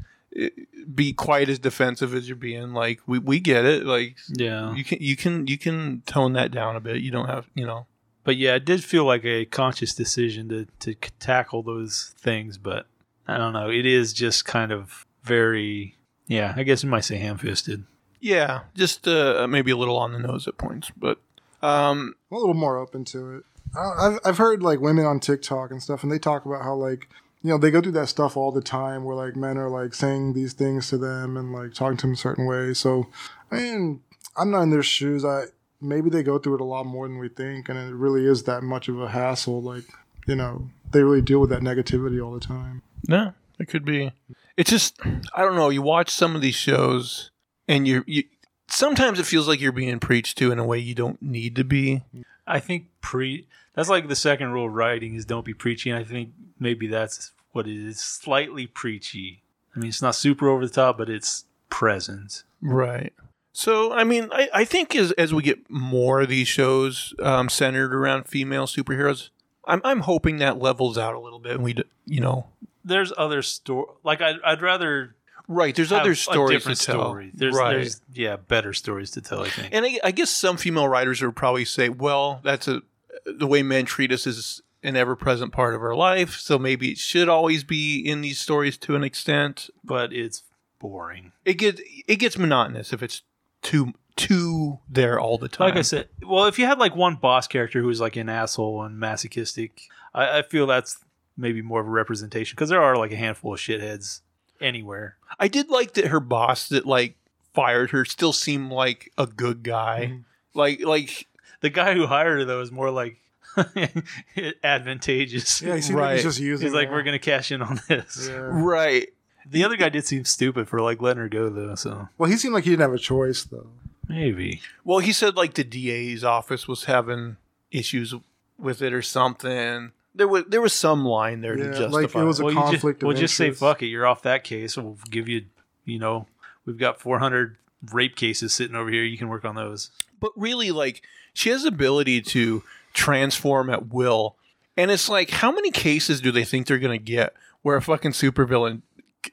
[0.93, 4.83] be quite as defensive as you're being like we, we get it like Yeah, you
[4.83, 7.88] can you can you can tone that down a bit you don't have you know
[8.23, 12.57] but yeah, it did feel like a conscious decision to to tackle those things.
[12.57, 12.88] But
[13.27, 13.69] I don't know.
[13.69, 15.95] It is just kind of very.
[16.27, 17.86] Yeah, I guess you might say ham-fisted.
[18.19, 21.19] yeah just uh, maybe a little on the nose at points but
[21.61, 23.43] um I'm a little more open to it.
[23.77, 26.73] I- I've I've heard like women on TikTok and stuff, and they talk about how
[26.73, 27.07] like
[27.46, 29.93] you know they go through that stuff all the time, where like men are like
[29.93, 32.74] saying these things to them and like talking to them a certain way.
[32.74, 33.06] So,
[33.52, 34.02] I mean,
[34.36, 35.24] I'm not in their shoes.
[35.24, 35.43] I
[35.80, 38.43] maybe they go through it a lot more than we think, and it really is
[38.43, 39.62] that much of a hassle.
[39.62, 39.84] Like
[40.26, 42.82] you know, they really deal with that negativity all the time.
[43.08, 44.12] Yeah, it could be.
[44.58, 45.00] It's just
[45.36, 45.70] I don't know.
[45.70, 47.30] You watch some of these shows,
[47.68, 48.24] and you're you.
[48.70, 51.64] Sometimes it feels like you're being preached to in a way you don't need to
[51.64, 52.02] be.
[52.48, 55.91] I think pre that's like the second rule of writing is don't be preachy.
[55.91, 57.99] And I think maybe that's what it is.
[57.99, 59.41] Slightly preachy.
[59.76, 62.43] I mean, it's not super over the top, but it's present.
[62.62, 63.14] Right.
[63.53, 67.49] So I mean, I, I think as as we get more of these shows um,
[67.49, 69.30] centered around female superheroes,
[69.66, 71.76] I'm I'm hoping that levels out a little bit, and we
[72.06, 72.47] you know.
[72.84, 73.88] There's other story.
[74.03, 75.16] Like I'd, I'd rather
[75.47, 76.76] Right, there's other stories to tell.
[76.76, 77.32] story.
[77.34, 77.74] There's, right.
[77.74, 79.43] there's yeah, better stories to tell.
[79.43, 79.70] I think.
[79.72, 82.82] And I, I guess some female writers would probably say, well, that's a
[83.26, 86.91] the way men treat us is an ever present part of our life, so maybe
[86.91, 89.69] it should always be in these stories to an extent.
[89.83, 90.43] but it's
[90.79, 91.31] boring.
[91.43, 93.21] It gets it gets monotonous if it's
[93.61, 95.69] too too there all the time.
[95.69, 98.29] Like I said, well, if you had like one boss character who was like an
[98.29, 99.81] asshole and masochistic,
[100.13, 100.99] I, I feel that's
[101.38, 104.21] maybe more of a representation because there are like a handful of shitheads
[104.61, 105.17] anywhere.
[105.39, 107.15] I did like that her boss that like
[107.53, 110.11] fired her still seemed like a good guy.
[110.13, 110.23] Mhm.
[110.53, 111.27] Like like
[111.61, 113.17] The guy who hired her though is more like
[114.64, 115.62] advantageous.
[115.62, 116.14] Yeah, he seems like Right.
[116.16, 116.68] he's just using.
[116.68, 116.93] He's like, her.
[116.93, 118.28] we're gonna cash in on this.
[118.30, 118.36] Yeah.
[118.51, 119.10] right.
[119.47, 122.38] The other guy did seem stupid for like letting her go though, so Well, he
[122.38, 123.68] seemed like he didn't have a choice though.
[124.08, 124.62] maybe.
[124.84, 127.38] Well, he said like the DA's office was having
[127.72, 128.14] issues
[128.58, 129.91] with it or something.
[130.16, 131.89] There was there was some line there to Yeah, justify.
[131.97, 133.88] like, it was a well, you just, conflict of we'll just say fuck it.
[133.88, 134.78] You're off that case.
[134.78, 135.45] We'll give you,
[135.84, 136.28] you know,
[136.66, 137.58] we've got 400
[137.91, 139.03] rape cases sitting over here.
[139.03, 139.91] You can work on those.
[140.20, 141.03] but really like
[141.34, 142.64] she has the ability to
[142.96, 144.36] transform at will
[144.78, 148.12] and it's like how many cases do they think they're gonna get where a fucking
[148.12, 148.82] supervillain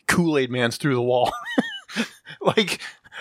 [0.07, 1.33] kool-aid man's through the wall
[2.43, 2.81] like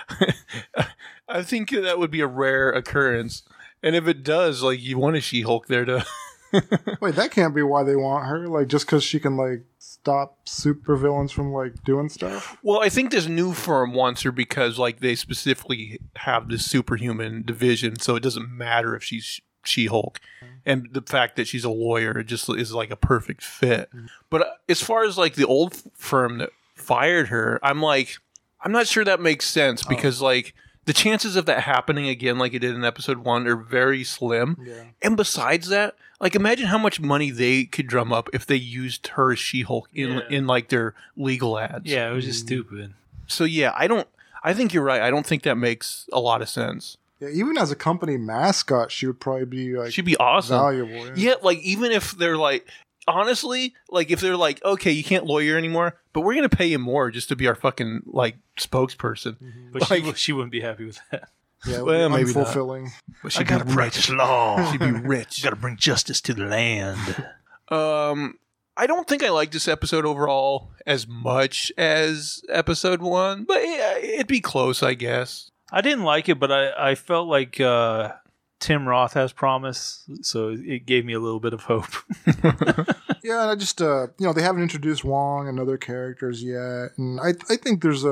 [1.29, 3.43] i think that would be a rare occurrence
[3.83, 6.05] and if it does like you want a she-hulk there to
[6.99, 8.47] Wait, that can't be why they want her.
[8.47, 12.57] Like just because she can like stop supervillains from like doing stuff.
[12.63, 17.43] well i think this new firm wants her because like they specifically have this superhuman
[17.43, 20.19] division so it doesn't matter if she's she-hulk.
[20.65, 23.89] And the fact that she's a lawyer it just is like a perfect fit.
[24.29, 28.17] But uh, as far as like the old firm that fired her i'm like
[28.61, 30.55] i'm not sure that makes sense because like
[30.85, 34.57] the chances of that happening again like it did in episode one are very slim.
[34.65, 34.85] Yeah.
[35.03, 39.07] and besides that like imagine how much money they could drum up if they used
[39.09, 40.21] her as she-hulk in, Yeah.
[40.31, 41.85] in like their legal ads.
[41.85, 42.93] Yeah, it was just stupid.
[43.27, 44.07] so yeah i don't
[44.43, 45.01] i think you're right.
[45.03, 47.29] I don't think that makes a lot of sense Yeah.
[47.29, 51.07] Even as a company mascot, she would probably be like she'd be awesome valuable.
[51.07, 51.13] Yeah.
[51.15, 52.67] Yeah, like even if they're like
[53.07, 56.79] honestly, like if they're like, okay, you can't lawyer anymore, but we're gonna pay you
[56.79, 59.37] more just to be our fucking like spokesperson.
[59.71, 61.29] But she, Like- she wouldn't be happy with that.
[61.65, 61.81] Yeah.
[61.81, 62.47] Well, maybe not.
[62.47, 62.89] unfulfilling.
[63.21, 64.71] But she'd gotta be practice law.
[64.71, 65.33] She'd be rich.
[65.33, 66.97] She gotta bring justice to the land.
[67.69, 68.37] Um,
[68.75, 73.97] I don't think I like this episode overall as much as episode one, but yeah,
[73.97, 75.50] it'd be close, I guess.
[75.71, 78.13] I didn't like it, but I, I felt like uh,
[78.59, 81.91] Tim Roth has promise, so it gave me a little bit of hope.
[83.23, 86.97] Yeah, and I just uh, you know they haven't introduced Wong and other characters yet,
[86.97, 88.07] and I I think there's a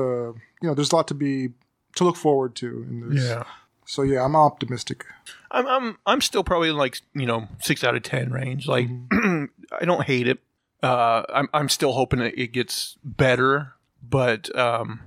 [0.62, 1.50] you know there's a lot to be
[1.96, 3.24] to look forward to in this.
[3.24, 3.44] Yeah.
[3.86, 5.04] So yeah, I'm optimistic.
[5.50, 8.68] I'm I'm I'm still probably in like you know six out of ten range.
[8.68, 10.38] Like I don't hate it.
[10.82, 13.74] Uh, I'm I'm still hoping it gets better,
[14.08, 15.00] but um,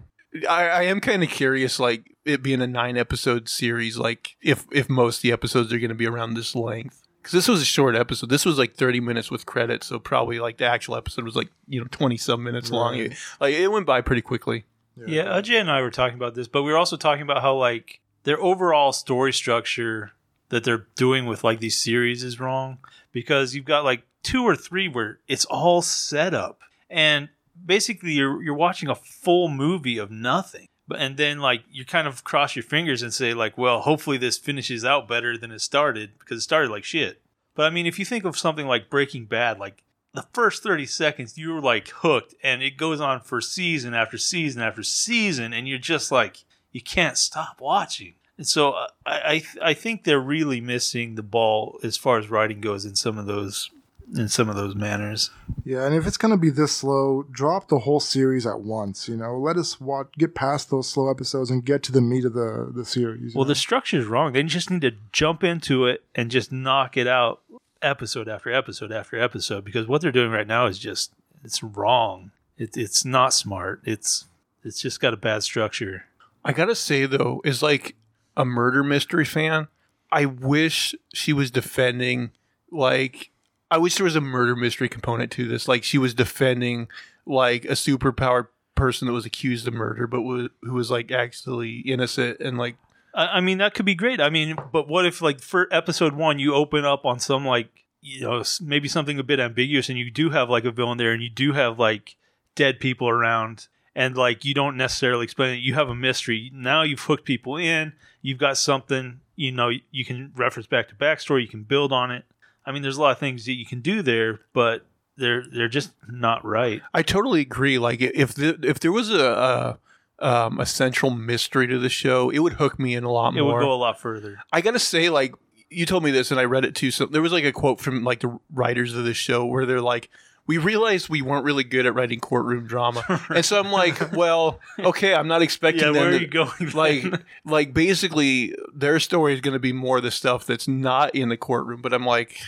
[0.50, 1.80] I, I am kind of curious.
[1.80, 5.80] Like it being a nine episode series, like if if most of the episodes are
[5.80, 7.02] going to be around this length.
[7.18, 8.30] Because this was a short episode.
[8.30, 11.50] This was like 30 minutes with credits, so probably like the actual episode was like
[11.68, 12.96] you know 20 some minutes long.
[12.96, 14.66] It, like it went by pretty quickly.
[14.98, 17.56] yeah, Ajay and I were talking about this, but we were also talking about how
[17.56, 20.12] like their overall story structure
[20.50, 22.78] that they're doing with like these series is wrong
[23.12, 27.30] because you've got like two or three where it's all set up and
[27.66, 30.68] basically you're you're watching a full movie of nothing.
[30.88, 34.18] But and then like you kind of cross your fingers and say like, well, hopefully
[34.18, 37.22] this finishes out better than it started because it started like shit.
[37.56, 40.86] But I mean, if you think of something like Breaking Bad, like the first 30
[40.86, 45.54] seconds you were like hooked and it goes on for season after season after season
[45.54, 50.04] and you're just like you can't stop watching and so uh, i i, I think
[50.04, 53.72] they're really missing the ball as far as writing goes in some of those
[54.16, 55.32] in some of those manners
[55.64, 59.08] Yeah, and if it's gonna be this slow, drop the whole series at once.
[59.08, 62.26] You know, let us watch, get past those slow episodes and get to the meat
[62.26, 63.36] of the the series.
[63.36, 63.50] well know?
[63.50, 67.08] the structure is wrong they just need to jump into it and just knock it
[67.08, 67.42] out
[67.82, 72.32] episode after episode after episode because what they're doing right now is just it's wrong
[72.58, 74.26] it, it's not smart it's
[74.64, 76.06] it's just got a bad structure
[76.46, 77.96] I gotta say though, is like
[78.36, 79.68] a murder mystery fan.
[80.12, 82.32] I wish she was defending
[82.72, 83.32] like
[83.74, 85.68] I wish there was a murder mystery component to this.
[85.68, 86.90] Like she was defending
[87.26, 91.80] like a superpowered person that was accused of murder, but was, who was like actually
[91.80, 92.76] innocent and like
[93.16, 94.22] I, I mean, that could be great.
[94.22, 97.68] I mean, but what if like for episode one, you open up on some like
[98.00, 101.12] you know maybe something a bit ambiguous, and you do have like a villain there,
[101.12, 102.16] and you do have like
[102.54, 105.62] dead people around, and like you don't necessarily explain it.
[105.62, 106.52] You have a mystery.
[106.54, 107.94] Now you've hooked people in.
[108.22, 109.22] You've got something.
[109.36, 111.42] You know, you can reference back to backstory.
[111.42, 112.26] You can build on it.
[112.66, 114.86] I mean, there's a lot of things that you can do there, but
[115.18, 116.82] they're they're just not right.
[116.94, 117.78] I totally agree.
[117.78, 119.80] Like if the, if there was a,
[120.20, 123.36] a um, a central mystery to the show, it would hook me in a lot
[123.36, 123.52] It more.
[123.52, 124.38] It would go a lot further.
[124.52, 125.36] I gotta say, like
[125.70, 126.92] you told me this, and I read it too.
[126.92, 129.82] So there was like a quote from like the writers of the show where they're
[129.82, 130.10] like,
[130.46, 134.60] we realized we weren't really good at writing courtroom drama, and so I'm like, well,
[134.80, 136.70] okay, I'm not expecting Yeah, them where to, are you going?
[136.74, 137.24] like then?
[137.46, 141.38] like basically their story is going to be more the stuff that's not in the
[141.38, 142.40] courtroom but i'm like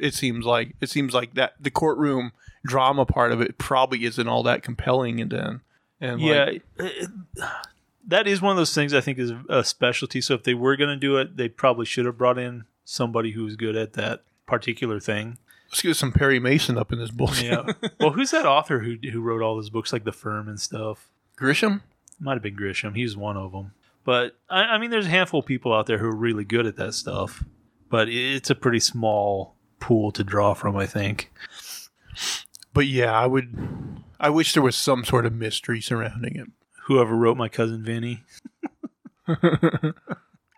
[0.00, 2.32] it seems like it seems like that the courtroom
[2.64, 5.60] drama part of it probably isn't all that compelling and then
[6.00, 7.10] and yeah, like, it-
[8.06, 10.20] that is one of those things I think is a specialty.
[10.20, 13.30] So if they were going to do it, they probably should have brought in somebody
[13.30, 15.38] who's good at that particular thing.
[15.70, 17.42] Let's get some perry mason up in this book.
[17.42, 17.72] Yeah.
[18.00, 21.08] well, who's that author who who wrote all those books like The Firm and stuff?
[21.38, 21.80] grisham
[22.20, 22.94] Might have been Grisham.
[22.96, 23.72] He's one of them.
[24.04, 26.66] But I, I mean, there's a handful of people out there who are really good
[26.66, 27.42] at that stuff.
[27.90, 31.30] But it's a pretty small pool to draw from, I think.
[32.72, 33.54] but yeah i would
[34.20, 36.46] i wish there was some sort of mystery surrounding it
[36.86, 38.22] Whoever wrote My Cousin Vinny.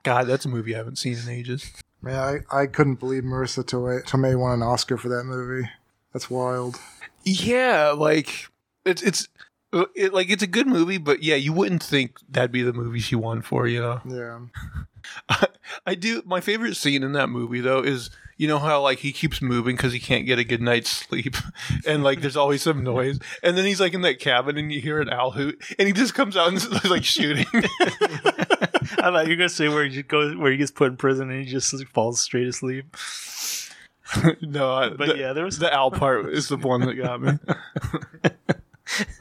[0.03, 1.73] god that's a movie i haven't seen in ages
[2.07, 5.69] Man, I, I couldn't believe Marisa Tomei, Tomei won an Oscar for that movie.
[6.13, 6.81] That's wild.
[7.25, 8.47] yeah like
[8.85, 9.29] it's it's
[9.95, 13.01] it, like it's a good movie but yeah you wouldn't think that'd be the movie
[13.01, 14.39] she won for you know Yeah.
[15.87, 16.23] I do.
[16.25, 19.77] My favorite scene in that movie, though, is you know how like he keeps moving
[19.77, 21.37] because he can't get a good night's sleep,
[21.87, 24.81] and like there's always some noise, and then he's like in that cabin and you
[24.81, 27.47] hear an owl hoot, and he just comes out and is like shooting.
[29.07, 30.97] I thought you were gonna say where he just goes, where he gets put in
[30.97, 32.97] prison and he just falls straight asleep.
[34.41, 37.21] no, I, But the, yeah, there was the owl part is the one that got
[37.21, 37.33] me.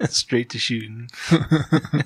[0.07, 1.09] straight to shooting.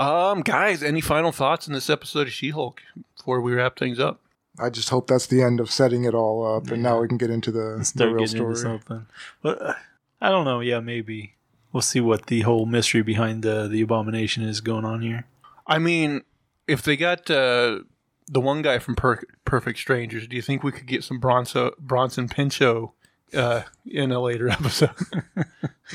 [0.00, 2.80] Um, guys, any final thoughts on this episode of She-Hulk
[3.18, 4.18] before we wrap things up?
[4.58, 7.18] I just hope that's the end of setting it all up, and now we can
[7.18, 8.56] get into the, the real story.
[8.56, 9.04] something.
[9.42, 9.74] But uh,
[10.18, 10.60] I don't know.
[10.60, 11.34] Yeah, maybe
[11.70, 15.26] we'll see what the whole mystery behind the the abomination is going on here.
[15.70, 16.22] I mean,
[16.66, 17.78] if they got uh,
[18.26, 21.70] the one guy from per- Perfect Strangers, do you think we could get some Bronson
[21.78, 22.90] Bronson Pinchot
[23.32, 24.90] uh, in a later episode?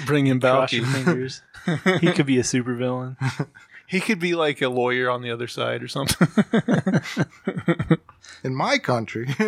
[0.05, 0.69] Bring him back.
[0.69, 1.41] Fingers.
[1.99, 3.17] he could be a supervillain.
[3.87, 6.27] He could be like a lawyer on the other side or something.
[8.43, 9.27] In my country,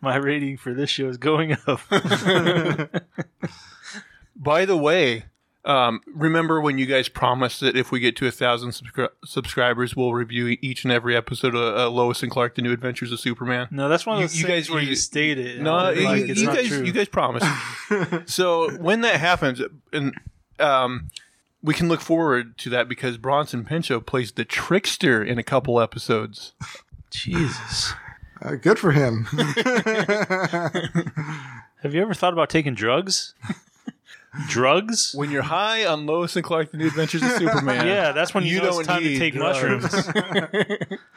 [0.00, 1.80] My rating for this show is going up.
[4.36, 5.24] By the way,
[5.64, 9.96] um, remember when you guys promised that if we get to a thousand subscri- subscribers,
[9.96, 13.20] we'll review each and every episode of uh, Lois and Clark: The New Adventures of
[13.20, 13.68] Superman?
[13.70, 15.60] No, that's one of You- those you things guys- where you- you, state it.
[15.60, 15.96] No, like
[16.26, 16.84] you, you guys, true.
[16.84, 17.46] you guys promised.
[18.26, 19.60] so when that happens,
[19.92, 20.14] and
[20.60, 21.08] um,
[21.62, 25.80] we can look forward to that because Bronson Pinchot plays the trickster in a couple
[25.80, 26.52] episodes.
[27.10, 27.92] Jesus.
[28.42, 29.24] uh, good for him.
[31.82, 33.34] Have you ever thought about taking drugs?
[34.48, 35.12] Drugs?
[35.14, 38.44] When you're high on Lois and Clark: The New Adventures of Superman, Yeah, that's when
[38.44, 39.82] you, You know don't it's time to take drugs.
[39.82, 40.08] mushrooms.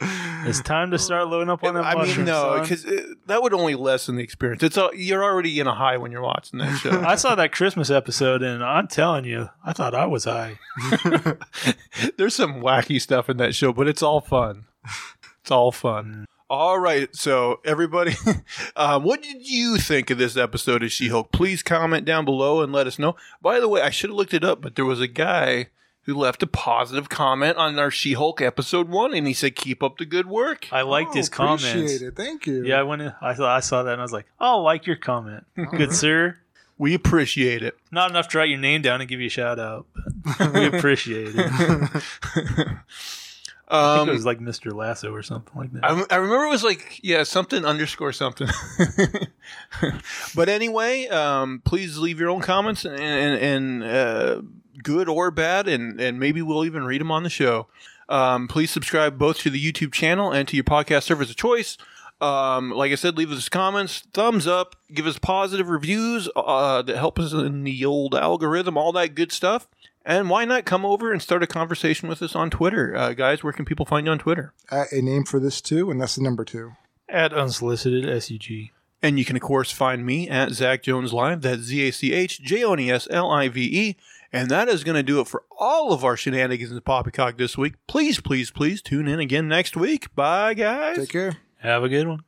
[0.46, 3.52] it's time to start loading up on them I mean, no, because uh, that would
[3.54, 4.62] only lessen the experience.
[4.62, 7.00] It's all, you're already in a high when you're watching that show.
[7.02, 10.58] I saw that Christmas episode, and I'm telling you, I thought I was high.
[12.16, 14.64] There's some wacky stuff in that show, but it's all fun.
[15.40, 16.26] It's all fun.
[16.50, 18.14] All right, so everybody,
[18.76, 21.30] um, what did you think of this episode of She-Hulk?
[21.30, 23.16] Please comment down below and let us know.
[23.42, 25.66] By the way, I should have looked it up, but there was a guy
[26.04, 29.98] who left a positive comment on our She-Hulk episode one, and he said, "Keep up
[29.98, 31.64] the good work." I liked his Oh, comments.
[31.66, 32.16] Appreciate it.
[32.16, 32.64] Thank you.
[32.64, 34.86] Yeah, I went in, I saw I saw that and I was like, "Oh, like
[34.86, 35.44] your comment,
[35.76, 36.38] good sir."
[36.78, 37.76] We appreciate it.
[37.92, 39.86] Not enough to write your name down and give you a shout out,
[40.38, 42.76] but we appreciate it.
[43.70, 44.72] I think Um, it was like Mr.
[44.72, 45.84] Lasso or something like that.
[45.84, 48.48] I, I remember it was like yeah something underscore something
[50.34, 54.42] but anyway um, please leave your own comments and, and, and uh,
[54.82, 57.66] good or bad and, and maybe we'll even read them on the show
[58.08, 61.76] um, please subscribe both to the youtube channel and to your podcast service of choice
[62.20, 66.96] um, like I said, leave us comments, thumbs up, give us positive reviews uh, that
[66.96, 69.68] help us in the old algorithm, all that good stuff.
[70.04, 73.42] And why not come over and start a conversation with us on Twitter, uh, guys?
[73.42, 74.54] Where can people find you on Twitter?
[74.70, 76.72] Uh, a name for this too, and that's the number two.
[77.08, 78.70] At unsolicited SUG.
[79.02, 81.42] And you can, of course, find me at Zach Jones Live.
[81.42, 83.96] That's Z A C H J O N E S L I V E.
[84.32, 87.56] And that is going to do it for all of our shenanigans in Poppycock this
[87.56, 87.74] week.
[87.86, 90.14] Please, please, please tune in again next week.
[90.14, 90.98] Bye, guys.
[90.98, 91.36] Take care.
[91.58, 92.24] Have a good one.